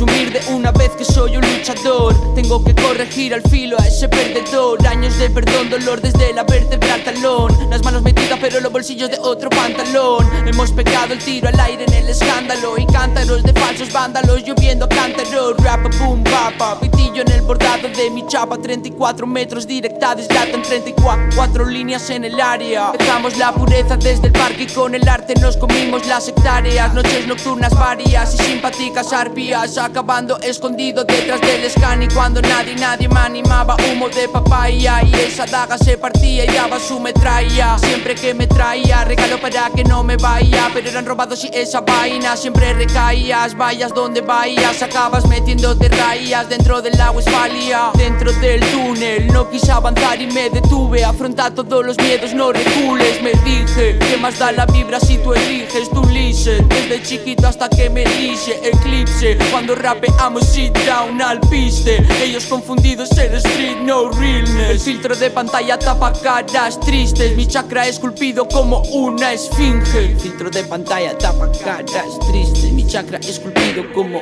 Presumir 0.00 0.33
de 0.33 0.54
una 0.54 0.73
vez 0.73 0.90
que 0.92 1.04
soy 1.04 1.37
un 1.37 1.42
luchador. 1.42 2.14
Tengo 2.35 2.64
que 2.64 2.75
corregir 2.75 3.35
al 3.35 3.42
filo 3.42 3.76
a 3.78 3.87
ese 3.87 4.09
perdedor. 4.09 4.87
Años 4.87 5.19
de 5.19 5.28
perdón, 5.28 5.69
dolor 5.69 6.00
desde 6.00 6.33
la 6.33 6.42
vértebra 6.45 6.95
al 6.95 7.04
talón. 7.04 7.52
Las 7.69 7.83
manos 7.85 8.02
metidas, 8.02 8.38
pero 8.40 8.61
los 8.61 8.73
bolsillos 8.73 9.11
de 9.11 9.19
otro 9.19 9.50
pantalón. 9.50 10.26
Hemos 10.47 10.73
pegado 10.73 11.12
el 11.12 11.19
tiro 11.19 11.49
al 11.49 11.61
aire 11.61 11.85
en 11.85 11.92
el 11.92 12.09
escándalo. 12.09 12.78
Y 12.78 12.87
cántaros 12.87 13.42
de 13.42 13.52
falsos 13.52 13.92
vándalos 13.92 14.42
lloviendo 14.42 14.88
cántaros. 14.88 15.57
Rap, 15.59 15.83
boom, 15.99 16.25
papa. 16.25 16.80
Pitillo 16.80 17.23
en 17.23 17.33
el 17.33 17.42
bordado 17.42 17.88
de 17.88 18.11
mi 18.11 18.26
chapa. 18.26 18.57
34 18.57 19.26
metros 19.26 19.66
directa 19.66 20.16
en 20.16 20.62
34. 20.62 21.28
Cuatro 21.37 21.66
líneas 21.66 22.09
en 22.09 22.25
el 22.25 22.40
área. 22.40 22.92
Dejamos 22.99 23.37
la 23.37 23.52
pureza 23.52 23.97
desde 23.99 24.28
el 24.28 24.33
parque 24.33 24.62
y 24.62 24.66
con 24.66 24.95
el 24.95 25.07
arte 25.07 25.35
nos 25.35 25.59
comimos 25.59 26.07
las 26.07 26.26
hectáreas. 26.28 26.95
Noches 26.95 27.26
nocturnas 27.26 27.75
varias 27.75 28.35
y 28.35 28.38
simpáticas 28.38 29.12
arpías. 29.12 29.76
Acabando 29.90 30.38
escondido 30.38 31.02
detrás 31.02 31.40
del 31.40 31.68
scan 31.68 32.00
y 32.04 32.06
cuando 32.06 32.40
nadie, 32.40 32.76
nadie 32.76 33.09
me 33.09 33.18
animaba. 33.18 33.75
Humo 33.90 34.09
de 34.09 34.28
papaya 34.28 35.02
y 35.02 35.12
esa 35.16 35.47
daga 35.47 35.76
se 35.76 35.99
partía 35.99 36.44
y 36.44 36.54
daba 36.54 36.78
su 36.78 37.00
metralla. 37.00 37.76
Siempre 37.76 38.14
que 38.14 38.32
me 38.32 38.47
traía, 38.47 39.02
regalo 39.04 39.40
para 39.40 39.68
que 39.70 39.82
no 39.82 40.04
me 40.04 40.16
vaya. 40.16 40.70
Pero 40.73 40.90
eran 40.90 41.04
robados 41.04 41.42
y 41.42 41.50
esa 41.52 41.80
vaina 41.80 42.37
siempre 42.37 42.73
recaías. 42.73 43.56
Vayas 43.56 43.92
donde 43.92 44.20
vayas, 44.20 44.80
acabas 44.80 45.26
metiéndote 45.26 45.88
rayas 45.88 46.49
dentro 46.49 46.80
del 46.80 46.99
agua 47.00 47.20
esfalía. 47.20 47.90
Dentro 47.94 48.32
del 48.35 48.61
túnel, 48.70 49.26
no 49.32 49.50
quise 49.50 49.73
avanzar 49.73 50.23
y 50.23 50.28
me 50.28 50.50
detuve. 50.50 51.04
Afrontar 51.04 51.52
todos 51.52 51.85
los 51.85 51.99
miedos, 51.99 52.32
no 52.32 52.52
recules. 52.52 53.20
Me 53.23 53.32
dije, 53.42 53.99
¿qué 53.99 54.16
más 54.18 54.38
da 54.38 54.52
la 54.52 54.66
vibra 54.66 55.00
si 55.00 55.18
tú 55.18 55.35
eliges? 55.35 55.90
Tu 55.90 56.00
listen, 56.04 56.68
desde 56.68 57.02
chiquito 57.02 57.49
hasta 57.49 57.68
que 57.68 57.90
me 57.90 58.04
elige. 58.04 58.61
Eclipse, 58.62 59.37
cuando 59.50 59.79
rapeamos 59.80 60.44
sit 60.46 60.72
down 60.87 61.20
al 61.20 61.40
piste. 61.40 62.04
Ellos 62.22 62.46
confundidos 62.46 63.10
el 63.18 63.34
street, 63.34 63.78
no 63.82 64.10
realness. 64.10 64.70
El 64.70 64.80
filtro 64.80 65.16
de 65.16 65.30
pantalla 65.30 65.78
tapa 65.78 66.12
caras 66.12 66.78
tristes. 66.80 67.37
Mi 67.37 67.46
chakra 67.46 67.87
esculpido 67.87 68.46
como 68.46 68.82
una 68.92 69.32
esfinge. 69.32 70.12
El 70.12 70.20
filtro 70.20 70.50
de 70.50 70.64
pantalla 70.64 71.16
tapa 71.16 71.50
caras 71.64 72.18
tristes. 72.30 72.72
Mi 72.72 72.87
chakra 72.87 73.18
esculpido 73.18 73.92
como 73.92 74.20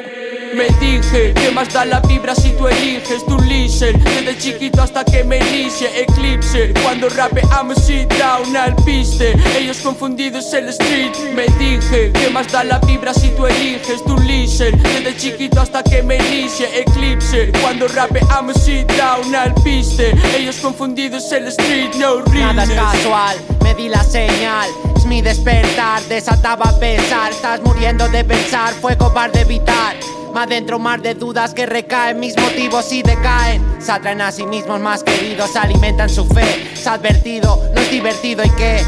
me 0.55 0.69
dije, 0.81 1.35
¿qué 1.35 1.51
más 1.51 1.73
da 1.73 1.85
la 1.85 2.01
vibra 2.01 2.35
si 2.35 2.51
tú 2.53 2.69
eliges? 2.69 3.25
Tu 3.27 3.39
listen, 3.41 3.99
desde 4.03 4.37
chiquito 4.39 4.83
hasta 4.83 5.05
que 5.05 5.25
me 5.25 5.39
inicie 5.39 5.89
Eclipse, 6.03 6.73
cuando 6.83 7.09
rapeamos 7.09 7.79
sit 7.85 8.09
down 8.15 8.57
al 8.57 8.75
piste. 8.85 9.35
Ellos 9.59 9.79
confundidos 9.79 10.53
el 10.53 10.69
street 10.69 11.13
Me 11.35 11.47
dije, 11.59 12.13
¿qué 12.13 12.31
más 12.31 12.51
da 12.53 12.65
la 12.65 12.79
vibra 12.79 13.13
si 13.13 13.29
tú 13.31 13.47
eliges? 13.47 14.05
Tu 14.05 14.17
listen, 14.19 14.81
desde 14.83 15.17
chiquito 15.17 15.61
hasta 15.61 15.83
que 15.83 16.03
me 16.03 16.17
inicie 16.17 16.69
Eclipse, 16.81 17.53
cuando 17.61 17.89
rapeamos 17.89 18.57
sit 18.63 18.91
down 18.93 19.35
al 19.35 19.55
piste. 19.63 20.15
Ellos 20.37 20.57
confundidos 20.57 21.31
el 21.33 21.49
street, 21.49 21.95
no 21.97 22.23
real 22.23 22.57
Nada 22.57 22.93
casual, 22.93 23.37
me 23.63 23.75
di 23.75 23.89
la 23.89 24.03
señal. 24.05 24.69
Es 24.97 25.05
mi 25.05 25.23
despertar, 25.23 26.03
desataba 26.05 26.79
pesar. 26.79 27.33
Estás 27.33 27.61
muriendo 27.63 28.09
de 28.09 28.25
pensar, 28.25 28.73
fue 28.75 28.97
cobarde 28.97 29.41
evitar 29.41 29.97
más 30.33 30.49
dentro, 30.49 30.79
mar 30.79 31.03
de 31.03 31.15
dudas 31.15 31.55
que 31.55 31.67
recaen, 31.67 32.21
mis 32.21 32.37
motivos 32.37 32.93
y 32.93 33.03
decaen. 33.03 33.63
Se 33.81 33.93
atraen 33.93 34.21
a 34.21 34.33
sí 34.33 34.45
mismos 34.47 34.81
más 34.81 35.03
queridos, 35.03 35.57
alimentan 35.57 36.09
su 36.09 36.27
fe. 36.27 36.77
Se 36.77 36.89
ha 36.89 36.95
advertido, 36.95 37.63
no 37.75 37.81
es 37.81 37.91
divertido 37.91 38.45
y 38.45 38.51
que 38.51 38.83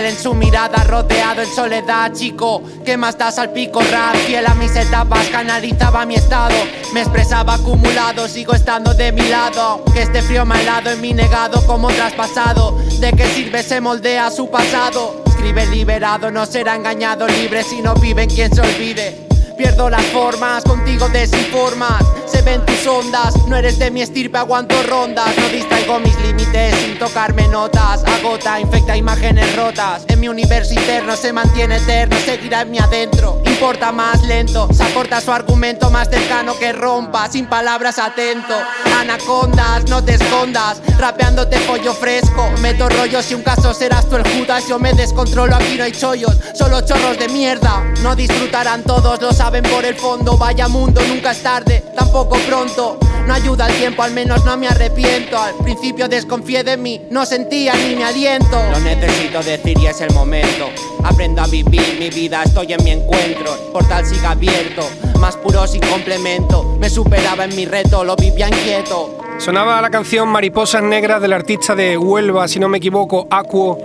den 0.00 0.16
su 0.16 0.34
mirada 0.34 0.84
rodeado 0.84 1.42
en 1.42 1.54
soledad, 1.54 2.12
chico. 2.12 2.62
¿Qué 2.84 2.96
más 2.96 3.18
das 3.18 3.38
al 3.38 3.52
pico 3.52 3.80
rap? 3.80 4.14
Fiel 4.26 4.46
a 4.46 4.54
mis 4.54 4.74
etapas, 4.74 5.28
canalizaba 5.28 6.06
mi 6.06 6.14
estado. 6.14 6.54
Me 6.94 7.00
expresaba 7.00 7.54
acumulado, 7.54 8.28
sigo 8.28 8.54
estando 8.54 8.94
de 8.94 9.12
mi 9.12 9.28
lado. 9.28 9.84
Que 9.92 10.02
este 10.02 10.22
frío 10.22 10.46
me 10.46 10.56
en 10.62 11.00
mi 11.00 11.12
negado 11.12 11.64
como 11.66 11.88
traspasado. 11.88 12.78
¿De 13.00 13.12
qué 13.12 13.26
sirve 13.26 13.62
se 13.62 13.80
moldea 13.80 14.30
su 14.30 14.50
pasado? 14.50 15.22
Escribe 15.26 15.66
liberado, 15.66 16.30
no 16.30 16.46
será 16.46 16.74
engañado, 16.74 17.26
libre 17.26 17.62
si 17.62 17.82
no 17.82 17.94
vive 17.94 18.22
en 18.22 18.30
quien 18.30 18.54
se 18.54 18.60
olvide. 18.60 19.31
Pierdo 19.62 19.88
las 19.88 20.04
formas, 20.06 20.64
contigo 20.64 21.08
desinformas. 21.08 22.02
Se 22.26 22.42
ven 22.42 22.66
tus 22.66 22.84
ondas, 22.84 23.32
no 23.46 23.54
eres 23.54 23.78
de 23.78 23.92
mi 23.92 24.02
estirpe, 24.02 24.36
aguanto 24.36 24.74
rondas. 24.82 25.38
No 25.38 25.48
distraigo 25.50 26.00
mis 26.00 26.18
límites 26.18 26.74
sin 26.80 26.98
tocarme 26.98 27.46
notas. 27.46 28.02
Agota, 28.02 28.58
infecta 28.58 28.96
imágenes 28.96 29.54
rotas. 29.54 30.02
En 30.08 30.18
mi 30.18 30.28
universo 30.28 30.74
interno 30.74 31.14
se 31.14 31.32
mantiene 31.32 31.76
eterno, 31.76 32.16
seguirá 32.24 32.62
en 32.62 32.72
mi 32.72 32.80
adentro. 32.80 33.40
Importa 33.46 33.92
más 33.92 34.24
lento, 34.24 34.68
se 34.72 34.82
acorta 34.82 35.20
su 35.20 35.30
argumento 35.30 35.90
más 35.90 36.08
cercano 36.08 36.58
que 36.58 36.72
rompa. 36.72 37.30
Sin 37.30 37.46
palabras 37.46 38.00
atento. 38.00 38.54
Anacondas, 38.98 39.84
no 39.88 40.02
te 40.02 40.14
escondas. 40.14 40.82
Rapeándote 40.98 41.60
pollo 41.60 41.94
fresco. 41.94 42.50
Meto 42.60 42.88
rollos 42.88 43.26
si 43.26 43.34
un 43.34 43.42
caso 43.42 43.72
serás 43.72 44.08
tú 44.08 44.16
el 44.16 44.28
Judas. 44.28 44.66
Yo 44.66 44.80
me 44.80 44.92
descontrolo, 44.92 45.54
aquí 45.54 45.76
no 45.76 45.84
hay 45.84 45.92
chollos, 45.92 46.36
solo 46.52 46.80
chorros 46.80 47.16
de 47.16 47.28
mierda. 47.28 47.84
No 48.02 48.16
disfrutarán 48.16 48.82
todos 48.82 49.22
los 49.22 49.38
saben 49.52 49.70
por 49.70 49.84
el 49.84 49.94
fondo. 49.94 50.38
Vaya 50.38 50.66
mundo, 50.66 51.02
nunca 51.06 51.32
es 51.32 51.42
tarde, 51.42 51.84
tampoco 51.94 52.36
pronto. 52.48 52.98
No 53.26 53.34
ayuda 53.34 53.66
el 53.68 53.74
tiempo, 53.74 54.02
al 54.02 54.12
menos 54.12 54.44
no 54.46 54.56
me 54.56 54.66
arrepiento. 54.66 55.38
Al 55.38 55.54
principio 55.56 56.08
desconfié 56.08 56.64
de 56.64 56.76
mí, 56.78 57.02
no 57.10 57.26
sentía 57.26 57.74
ni 57.74 57.94
mi 57.94 58.02
aliento. 58.02 58.58
Lo 58.70 58.80
necesito 58.80 59.42
decir 59.42 59.78
y 59.78 59.86
es 59.86 60.00
el 60.00 60.12
momento. 60.14 60.70
Aprendo 61.04 61.42
a 61.42 61.46
vivir 61.46 61.98
mi 61.98 62.08
vida, 62.08 62.42
estoy 62.42 62.72
en 62.72 62.82
mi 62.82 62.92
encuentro. 62.92 63.54
El 63.54 63.72
portal 63.72 64.06
sigue 64.06 64.26
abierto, 64.26 64.88
más 65.20 65.36
puro 65.36 65.66
sin 65.66 65.82
complemento. 65.82 66.76
Me 66.80 66.88
superaba 66.88 67.44
en 67.44 67.54
mi 67.54 67.66
reto, 67.66 68.04
lo 68.04 68.16
vivía 68.16 68.48
inquieto. 68.48 69.18
Sonaba 69.38 69.82
la 69.82 69.90
canción 69.90 70.28
Mariposas 70.28 70.82
Negras 70.82 71.20
del 71.20 71.34
artista 71.34 71.74
de 71.74 71.98
Huelva, 71.98 72.48
si 72.48 72.58
no 72.58 72.68
me 72.68 72.78
equivoco, 72.78 73.26
Aquo, 73.30 73.78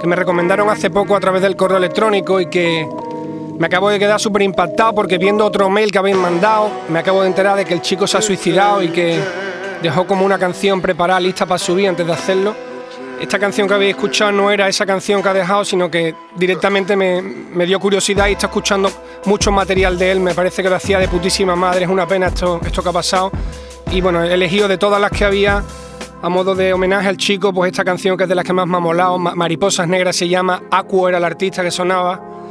que 0.00 0.06
me 0.08 0.16
recomendaron 0.16 0.68
hace 0.68 0.90
poco 0.90 1.14
a 1.14 1.20
través 1.20 1.42
del 1.42 1.54
correo 1.54 1.78
electrónico 1.78 2.40
y 2.40 2.46
que 2.46 2.88
me 3.62 3.66
acabo 3.66 3.90
de 3.90 4.00
quedar 4.00 4.18
súper 4.18 4.42
impactado 4.42 4.92
porque 4.92 5.18
viendo 5.18 5.46
otro 5.46 5.70
mail 5.70 5.92
que 5.92 5.98
habéis 5.98 6.16
mandado, 6.16 6.68
me 6.88 6.98
acabo 6.98 7.22
de 7.22 7.28
enterar 7.28 7.56
de 7.56 7.64
que 7.64 7.72
el 7.74 7.80
chico 7.80 8.08
se 8.08 8.18
ha 8.18 8.20
suicidado 8.20 8.82
y 8.82 8.88
que 8.88 9.22
dejó 9.80 10.04
como 10.04 10.26
una 10.26 10.36
canción 10.36 10.80
preparada, 10.80 11.20
lista 11.20 11.46
para 11.46 11.60
subir 11.60 11.86
antes 11.86 12.04
de 12.04 12.12
hacerlo. 12.12 12.56
Esta 13.20 13.38
canción 13.38 13.68
que 13.68 13.74
habéis 13.74 13.94
escuchado 13.94 14.32
no 14.32 14.50
era 14.50 14.66
esa 14.66 14.84
canción 14.84 15.22
que 15.22 15.28
ha 15.28 15.32
dejado, 15.32 15.64
sino 15.64 15.88
que 15.88 16.12
directamente 16.34 16.96
me, 16.96 17.64
dio 17.64 17.78
curiosidad 17.78 18.26
y 18.26 18.32
está 18.32 18.48
escuchando 18.48 18.90
mucho 19.26 19.52
material 19.52 19.96
de 19.96 20.10
él. 20.10 20.18
Me 20.18 20.34
parece 20.34 20.60
que 20.60 20.68
lo 20.68 20.74
hacía 20.74 20.98
de 20.98 21.06
putísima 21.06 21.54
madre, 21.54 21.84
es 21.84 21.88
una 21.88 22.04
pena 22.04 22.26
esto, 22.26 22.60
esto 22.66 22.82
que 22.82 22.88
ha 22.88 22.92
pasado. 22.92 23.30
Y 23.92 24.00
bueno, 24.00 24.24
he 24.24 24.34
elegido 24.34 24.66
de 24.66 24.76
todas 24.76 25.00
las 25.00 25.12
que 25.12 25.24
había, 25.24 25.62
a 26.20 26.28
modo 26.28 26.56
de 26.56 26.72
homenaje 26.72 27.06
al 27.06 27.16
chico, 27.16 27.52
pues 27.52 27.70
esta 27.70 27.84
canción 27.84 28.16
que 28.16 28.24
es 28.24 28.28
de 28.28 28.34
las 28.34 28.44
que 28.44 28.54
más 28.54 28.66
me 28.66 28.78
ha 28.78 28.80
molado, 28.80 29.20
Mariposas 29.20 29.86
Negras 29.86 30.16
se 30.16 30.28
llama, 30.28 30.64
Aquo 30.68 31.08
era 31.08 31.18
el 31.18 31.24
artista 31.24 31.62
que 31.62 31.70
sonaba. 31.70 32.41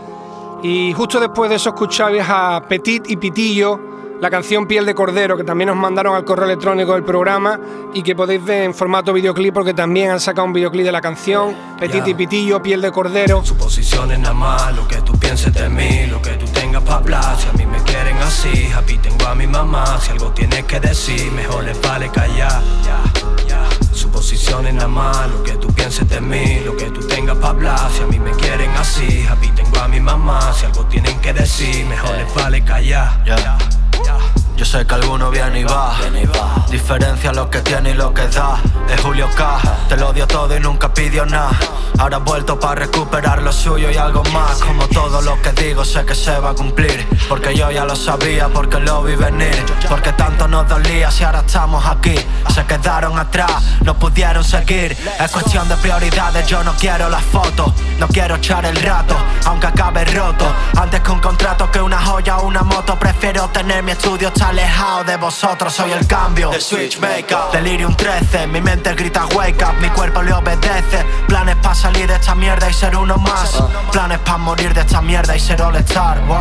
Y 0.63 0.93
justo 0.93 1.19
después 1.19 1.49
de 1.49 1.55
eso 1.55 1.69
escuchabais 1.69 2.23
a 2.27 2.61
Petit 2.67 3.09
y 3.09 3.17
Pitillo, 3.17 3.79
la 4.21 4.29
canción 4.29 4.67
Piel 4.67 4.85
de 4.85 4.93
Cordero, 4.93 5.35
que 5.35 5.43
también 5.43 5.69
nos 5.69 5.77
mandaron 5.77 6.15
al 6.15 6.23
correo 6.23 6.45
electrónico 6.45 6.93
del 6.93 7.03
programa 7.03 7.59
y 7.95 8.03
que 8.03 8.15
podéis 8.15 8.45
ver 8.45 8.63
en 8.63 8.75
formato 8.75 9.11
videoclip 9.11 9.51
porque 9.51 9.73
también 9.73 10.11
han 10.11 10.19
sacado 10.19 10.45
un 10.45 10.53
videoclip 10.53 10.85
de 10.85 10.91
la 10.91 11.01
canción. 11.01 11.55
Petit 11.79 12.07
y 12.07 12.13
Pitillo, 12.13 12.61
Piel 12.61 12.81
de 12.81 12.91
Cordero. 12.91 13.43
Su 13.43 13.57
posición 13.57 14.11
es 14.11 14.19
nada 14.19 14.35
más 14.35 14.75
lo 14.75 14.87
que 14.87 14.97
tú 14.97 15.13
pienses 15.13 15.51
de 15.51 15.67
mí, 15.67 16.05
lo 16.05 16.21
que 16.21 16.31
tú 16.31 16.45
tengas 16.53 16.83
para 16.83 16.97
hablar. 16.97 17.37
Si 17.39 17.49
a 17.49 17.53
mí 17.53 17.65
me 17.65 17.79
quieren 17.79 18.17
así, 18.17 18.71
happy 18.71 18.99
tengo 18.99 19.25
a 19.25 19.33
mi 19.33 19.47
mamá. 19.47 19.99
Si 19.99 20.11
algo 20.11 20.31
tienes 20.31 20.63
que 20.65 20.79
decir, 20.79 21.31
mejor 21.31 21.63
les 21.63 21.81
vale 21.81 22.07
callar. 22.09 22.61
Posición 24.21 24.67
es 24.67 24.75
nada 24.75 24.87
más 24.87 25.31
lo 25.31 25.41
que 25.41 25.53
tú 25.53 25.67
pienses 25.73 26.07
de 26.07 26.21
mí, 26.21 26.59
lo 26.63 26.77
que 26.77 26.91
tú 26.91 27.01
tengas 27.07 27.35
para 27.37 27.49
hablar. 27.49 27.91
Si 27.91 28.03
a 28.03 28.05
mí 28.05 28.19
me 28.19 28.29
quieren 28.33 28.69
así, 28.77 29.25
happy 29.27 29.47
tengo 29.49 29.79
a 29.79 29.87
mi 29.87 29.99
mamá. 29.99 30.53
Si 30.53 30.63
algo 30.67 30.85
tienen 30.85 31.19
que 31.21 31.33
decir, 31.33 31.87
mejor 31.87 32.15
les 32.15 32.31
vale 32.35 32.63
callar. 32.63 33.23
Yo 34.61 34.65
sé 34.65 34.85
que 34.85 34.93
alguno 34.93 35.31
viene 35.31 35.61
y 35.61 35.63
va. 35.63 35.97
Diferencia 36.69 37.33
lo 37.33 37.49
que 37.49 37.61
tiene 37.61 37.89
y 37.89 37.93
lo 37.95 38.13
que 38.13 38.27
da. 38.27 38.61
Es 38.93 39.01
Julio 39.01 39.27
K. 39.35 39.59
Te 39.89 39.97
lo 39.97 40.13
dio 40.13 40.27
todo 40.27 40.55
y 40.55 40.59
nunca 40.59 40.93
pidió 40.93 41.25
nada. 41.25 41.49
Ahora 41.97 42.17
he 42.17 42.19
vuelto 42.19 42.59
para 42.59 42.75
recuperar 42.75 43.41
lo 43.41 43.51
suyo 43.51 43.89
y 43.89 43.97
algo 43.97 44.21
más. 44.25 44.59
Como 44.59 44.87
todo 44.89 45.19
lo 45.23 45.41
que 45.41 45.51
digo, 45.53 45.83
sé 45.83 46.05
que 46.05 46.13
se 46.13 46.37
va 46.39 46.51
a 46.51 46.53
cumplir. 46.53 47.07
Porque 47.27 47.55
yo 47.55 47.71
ya 47.71 47.85
lo 47.85 47.95
sabía, 47.95 48.49
porque 48.49 48.79
lo 48.79 49.01
vi 49.01 49.15
venir. 49.15 49.65
Porque 49.89 50.13
tanto 50.13 50.47
nos 50.47 50.67
dolía 50.67 51.09
si 51.09 51.23
ahora 51.23 51.39
estamos 51.39 51.83
aquí. 51.83 52.13
Se 52.53 52.63
quedaron 52.65 53.17
atrás, 53.17 53.63
no 53.83 53.97
pudieron 53.97 54.43
seguir. 54.43 54.95
Es 55.19 55.31
cuestión 55.31 55.67
de 55.69 55.75
prioridades, 55.77 56.45
yo 56.45 56.63
no 56.63 56.73
quiero 56.73 57.09
las 57.09 57.23
fotos. 57.23 57.73
No 57.97 58.07
quiero 58.07 58.35
echar 58.35 58.65
el 58.65 58.75
rato, 58.75 59.15
aunque 59.45 59.67
acabe 59.67 60.05
roto. 60.05 60.45
Antes 60.79 61.01
que 61.01 61.11
un 61.11 61.19
contrato 61.19 61.71
que 61.71 61.81
una 61.81 61.99
joya 61.99 62.37
o 62.37 62.47
una 62.47 62.61
moto, 62.61 62.97
prefiero 62.99 63.47
tener 63.49 63.81
mi 63.81 63.91
estudio 63.91 64.27
está 64.27 64.50
alejado 64.51 65.03
de 65.05 65.17
vosotros, 65.17 65.73
soy 65.73 65.91
el 65.91 66.05
cambio. 66.05 66.49
The 66.49 66.59
switch 66.59 66.99
maker. 66.99 67.37
Delirium 67.53 67.95
13, 67.95 68.47
mi 68.47 68.61
mente 68.61 68.93
grita 68.93 69.25
wake 69.27 69.63
up, 69.63 69.73
mi 69.79 69.89
cuerpo 69.89 70.21
le 70.21 70.33
obedece. 70.33 71.05
Planes 71.27 71.55
para 71.57 71.73
salir 71.73 72.07
de 72.07 72.15
esta 72.15 72.35
mierda 72.35 72.69
y 72.69 72.73
ser 72.73 72.95
uno 72.95 73.17
más. 73.17 73.63
Planes 73.91 74.19
para 74.19 74.37
morir 74.37 74.73
de 74.73 74.81
esta 74.81 75.01
mierda 75.01 75.35
y 75.35 75.39
ser 75.39 75.61
all 75.61 75.75
star. 75.77 76.19
Wow. 76.25 76.37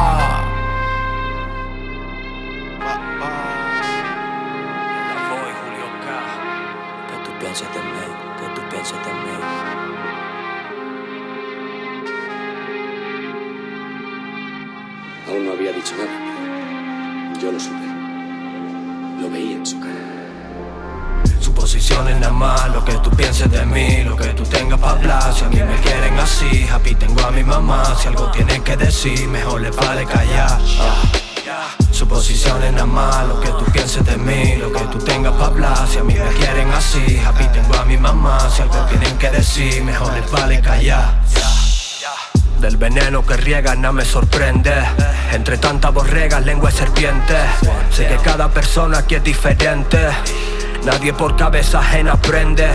Aún 15.29 15.47
no 15.47 15.53
había 15.53 15.73
dicho 15.73 15.95
nada. 15.97 17.39
Yo 17.41 17.53
lo 17.53 17.61
supe. 17.61 17.90
Suposiciones 21.91 22.21
nada 22.21 22.33
más, 22.33 22.69
lo 22.71 22.85
que 22.85 22.93
tú 22.95 23.11
pienses 23.11 23.51
de 23.51 23.67
mí, 23.67 24.05
lo 24.05 24.17
que 24.17 24.29
tú 24.29 24.45
tengas 24.45 24.79
para 24.79 24.93
hablar. 24.93 25.35
Si 25.35 25.45
a 25.45 25.49
mí 25.49 25.57
me 25.57 25.75
quieren 25.81 26.17
así, 26.21 26.69
happy 26.73 26.95
tengo 26.95 27.21
a 27.21 27.33
mi 27.33 27.43
mamá. 27.43 27.97
Si 28.01 28.07
algo 28.07 28.31
tienes 28.31 28.61
que 28.61 28.77
decir, 28.77 29.27
mejor 29.27 29.61
les 29.61 29.75
vale 29.75 30.07
callar. 30.07 30.61
Ah. 30.79 31.03
Suposiciones 31.91 32.73
nada 32.73 32.87
más, 32.87 33.27
lo 33.27 33.41
que 33.41 33.49
tú 33.49 33.65
pienses 33.73 34.05
de 34.07 34.17
mí, 34.19 34.57
lo 34.57 34.73
que 34.73 34.85
tú 34.85 34.99
tengas 34.99 35.33
para 35.33 35.47
hablar. 35.47 35.89
Si 35.89 35.99
a 35.99 36.05
mí 36.05 36.15
me 36.15 36.31
quieren 36.39 36.71
así, 36.71 37.19
happy 37.19 37.45
tengo 37.49 37.75
a 37.75 37.85
mi 37.85 37.97
mamá. 37.97 38.39
Si 38.55 38.63
algo 38.63 38.79
tienen 38.87 39.19
que 39.19 39.31
decir, 39.31 39.83
mejor 39.83 40.13
les 40.13 40.31
vale 40.31 40.61
callar. 40.61 41.21
Del 42.61 42.77
veneno 42.77 43.27
que 43.27 43.37
riega 43.39 43.75
no 43.75 43.91
me 43.91 44.05
sorprende 44.05 44.71
Entre 45.33 45.57
tantas 45.57 45.95
borregas, 45.95 46.45
lengua 46.45 46.71
de 46.71 46.77
serpiente 46.77 47.35
Sé 47.91 48.07
que 48.07 48.19
cada 48.19 48.51
persona 48.51 48.99
aquí 48.99 49.15
es 49.15 49.25
diferente 49.25 49.99
Nadie 50.85 51.13
por 51.13 51.37
cabeza 51.37 51.79
ajena 51.81 52.13
aprende 52.13 52.69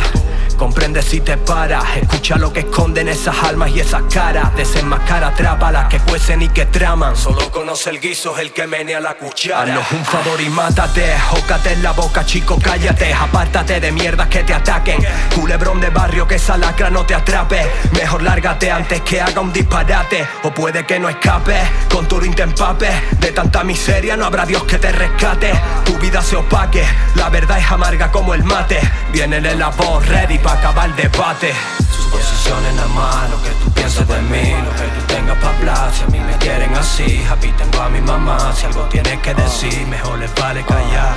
Comprende 0.58 1.02
si 1.02 1.20
te 1.20 1.38
paras, 1.38 1.84
escucha 1.98 2.38
lo 2.38 2.52
que 2.52 2.62
esconden 2.62 3.08
esas 3.08 3.36
almas 3.44 3.72
y 3.72 3.80
esas 3.80 4.04
caras. 4.12 4.56
Desenmascara, 4.56 5.28
atrapa 5.28 5.72
las 5.72 5.88
que 5.88 6.00
cuecen 6.00 6.42
y 6.42 6.50
que 6.50 6.66
traman. 6.66 7.16
Solo 7.16 7.52
conoce 7.52 7.90
el 7.90 8.00
guiso, 8.00 8.36
es 8.36 8.42
el 8.42 8.52
que 8.52 8.66
menea 8.68 9.00
la 9.00 9.16
cuchara. 9.16 9.64
Haznos 9.64 9.92
un 9.92 10.06
favor 10.06 10.40
y 10.42 10.50
mátate, 10.50 11.18
jócate 11.20 11.74
en 11.74 11.84
la 11.84 11.92
boca, 11.92 12.26
chico, 12.26 12.58
cállate. 12.62 13.14
Apártate 13.14 13.80
de 13.80 13.92
mierdas 13.92 14.28
que 14.28 14.44
te 14.44 14.54
ataquen. 14.54 15.06
Culebrón 15.36 15.82
de 15.82 15.90
barrio 15.90 16.28
que 16.28 16.36
esa 16.36 16.58
lacra 16.58 16.90
no 16.90 17.06
te 17.06 17.16
atrape. 17.16 17.70
Mejor 17.92 18.24
lárgate 18.24 18.72
antes 18.72 19.02
que 19.02 19.22
haga 19.22 19.42
un 19.42 19.52
disparate. 19.52 20.26
O 20.44 20.52
puede 20.52 20.86
que 20.86 21.00
no 21.00 21.10
escape, 21.10 21.58
con 21.90 22.08
tu 22.08 22.20
te. 22.20 23.18
De 23.20 23.32
tanta 23.32 23.64
miseria 23.64 24.16
no 24.16 24.26
habrá 24.26 24.46
Dios 24.46 24.64
que 24.64 24.78
te 24.78 24.92
rescate. 24.92 25.52
Tu 25.84 25.98
vida 25.98 26.22
se 26.22 26.36
opaque, 26.36 26.86
la 27.16 27.30
verdad 27.30 27.60
es 27.60 27.70
amarga 27.70 28.12
como 28.12 28.34
el 28.34 28.44
mate. 28.44 28.80
Viene 29.12 29.38
en 29.38 29.60
la 29.60 29.72
ready 30.08 30.38
pa' 30.46 30.54
acabar 30.54 30.90
el 30.90 30.96
debate. 30.96 31.54
Suposiciones 31.98 32.74
nada 32.76 32.88
más, 32.90 33.30
lo 33.32 33.42
que 33.42 33.50
tú 33.62 33.72
pienses 33.72 34.08
de 34.08 34.22
mí, 34.22 34.54
lo 34.64 34.72
que 34.80 34.88
tú 34.96 35.02
tengas 35.08 35.38
para 35.40 35.58
hablar. 35.58 35.92
Si 35.92 36.04
a 36.04 36.08
mí 36.08 36.20
me 36.20 36.38
quieren 36.38 36.74
así, 36.76 37.26
happy 37.30 37.52
tengo 37.54 37.82
a 37.82 37.90
mi 37.90 38.02
mamá. 38.02 38.54
Si 38.56 38.66
algo 38.68 38.84
tienes 38.84 39.20
que 39.20 39.34
decir, 39.34 39.88
mejor 39.88 40.20
les 40.20 40.34
vale 40.36 40.64
callar. 40.64 41.16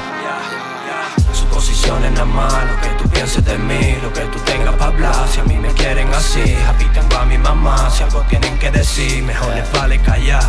Suposiciones 1.33 2.11
nada 2.12 2.25
más, 2.25 2.53
lo 2.71 2.81
que 2.81 2.88
tú 2.99 3.09
pienses 3.11 3.45
de 3.45 3.59
mí, 3.59 3.97
lo 4.03 4.11
que 4.12 4.23
tú 4.33 4.38
tengas 4.51 4.75
para 4.77 4.93
hablar. 4.93 5.29
Si 5.31 5.41
a 5.41 5.45
mí 5.45 5.57
me 5.57 5.69
quieren 5.75 6.09
así, 6.14 6.57
happy 6.67 6.87
tengo 6.87 7.17
a 7.19 7.27
mi 7.27 7.37
mamá. 7.37 7.91
Si 7.91 8.03
algo 8.03 8.23
tienen 8.31 8.59
que 8.59 8.71
decir, 8.71 9.23
mejor 9.23 9.55
les 9.55 9.71
vale 9.73 10.01
callar. 10.01 10.47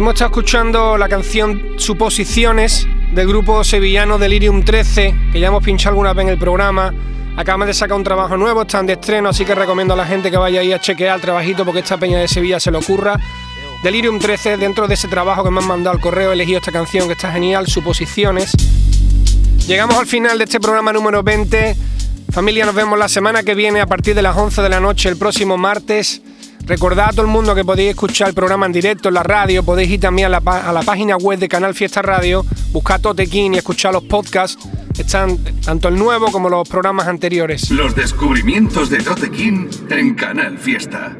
Hemos 0.00 0.14
estado 0.14 0.30
escuchando 0.30 0.96
la 0.96 1.10
canción 1.10 1.74
Suposiciones 1.76 2.88
del 3.12 3.28
grupo 3.28 3.62
sevillano 3.62 4.16
Delirium 4.16 4.64
13, 4.64 5.14
que 5.30 5.38
ya 5.38 5.48
hemos 5.48 5.62
pinchado 5.62 5.90
alguna 5.90 6.14
vez 6.14 6.24
en 6.24 6.30
el 6.30 6.38
programa. 6.38 6.94
Acaban 7.36 7.66
de 7.66 7.74
sacar 7.74 7.98
un 7.98 8.02
trabajo 8.02 8.34
nuevo, 8.38 8.62
están 8.62 8.86
de 8.86 8.94
estreno, 8.94 9.28
así 9.28 9.44
que 9.44 9.54
recomiendo 9.54 9.92
a 9.92 9.98
la 9.98 10.06
gente 10.06 10.30
que 10.30 10.38
vaya 10.38 10.62
ahí 10.62 10.72
a 10.72 10.80
chequear 10.80 11.16
el 11.16 11.20
trabajito 11.20 11.66
porque 11.66 11.80
esta 11.80 11.98
peña 11.98 12.18
de 12.18 12.28
Sevilla 12.28 12.58
se 12.58 12.70
lo 12.70 12.78
ocurra. 12.78 13.20
Delirium 13.82 14.18
13, 14.18 14.56
dentro 14.56 14.88
de 14.88 14.94
ese 14.94 15.06
trabajo 15.06 15.44
que 15.44 15.50
me 15.50 15.60
han 15.60 15.66
mandado 15.66 15.94
al 15.94 16.00
correo, 16.00 16.30
he 16.30 16.32
elegido 16.32 16.60
esta 16.60 16.72
canción 16.72 17.06
que 17.06 17.12
está 17.12 17.30
genial, 17.30 17.66
Suposiciones. 17.66 18.52
Llegamos 19.68 19.98
al 19.98 20.06
final 20.06 20.38
de 20.38 20.44
este 20.44 20.60
programa 20.60 20.94
número 20.94 21.22
20. 21.22 21.76
Familia, 22.32 22.64
nos 22.64 22.74
vemos 22.74 22.98
la 22.98 23.10
semana 23.10 23.42
que 23.42 23.54
viene 23.54 23.82
a 23.82 23.86
partir 23.86 24.14
de 24.14 24.22
las 24.22 24.34
11 24.34 24.62
de 24.62 24.68
la 24.70 24.80
noche, 24.80 25.10
el 25.10 25.18
próximo 25.18 25.58
martes. 25.58 26.22
Recordad 26.66 27.08
a 27.08 27.10
todo 27.10 27.22
el 27.22 27.28
mundo 27.28 27.54
que 27.54 27.64
podéis 27.64 27.90
escuchar 27.90 28.28
el 28.28 28.34
programa 28.34 28.66
en 28.66 28.72
directo 28.72 29.08
en 29.08 29.14
la 29.14 29.22
radio, 29.22 29.62
podéis 29.64 29.90
ir 29.90 30.00
también 30.00 30.26
a 30.26 30.28
la, 30.28 30.38
a 30.38 30.72
la 30.72 30.82
página 30.82 31.16
web 31.16 31.38
de 31.38 31.48
Canal 31.48 31.74
Fiesta 31.74 32.02
Radio, 32.02 32.44
buscar 32.72 33.00
Totequín 33.00 33.54
y 33.54 33.58
escuchar 33.58 33.92
los 33.92 34.04
podcasts. 34.04 34.58
Están 34.98 35.38
tanto 35.64 35.88
el 35.88 35.96
nuevo 35.96 36.30
como 36.30 36.48
los 36.50 36.68
programas 36.68 37.08
anteriores. 37.08 37.70
Los 37.70 37.94
descubrimientos 37.94 38.90
de 38.90 38.98
Tote 38.98 39.30
King 39.30 39.68
en 39.88 40.14
Canal 40.14 40.58
Fiesta. 40.58 41.16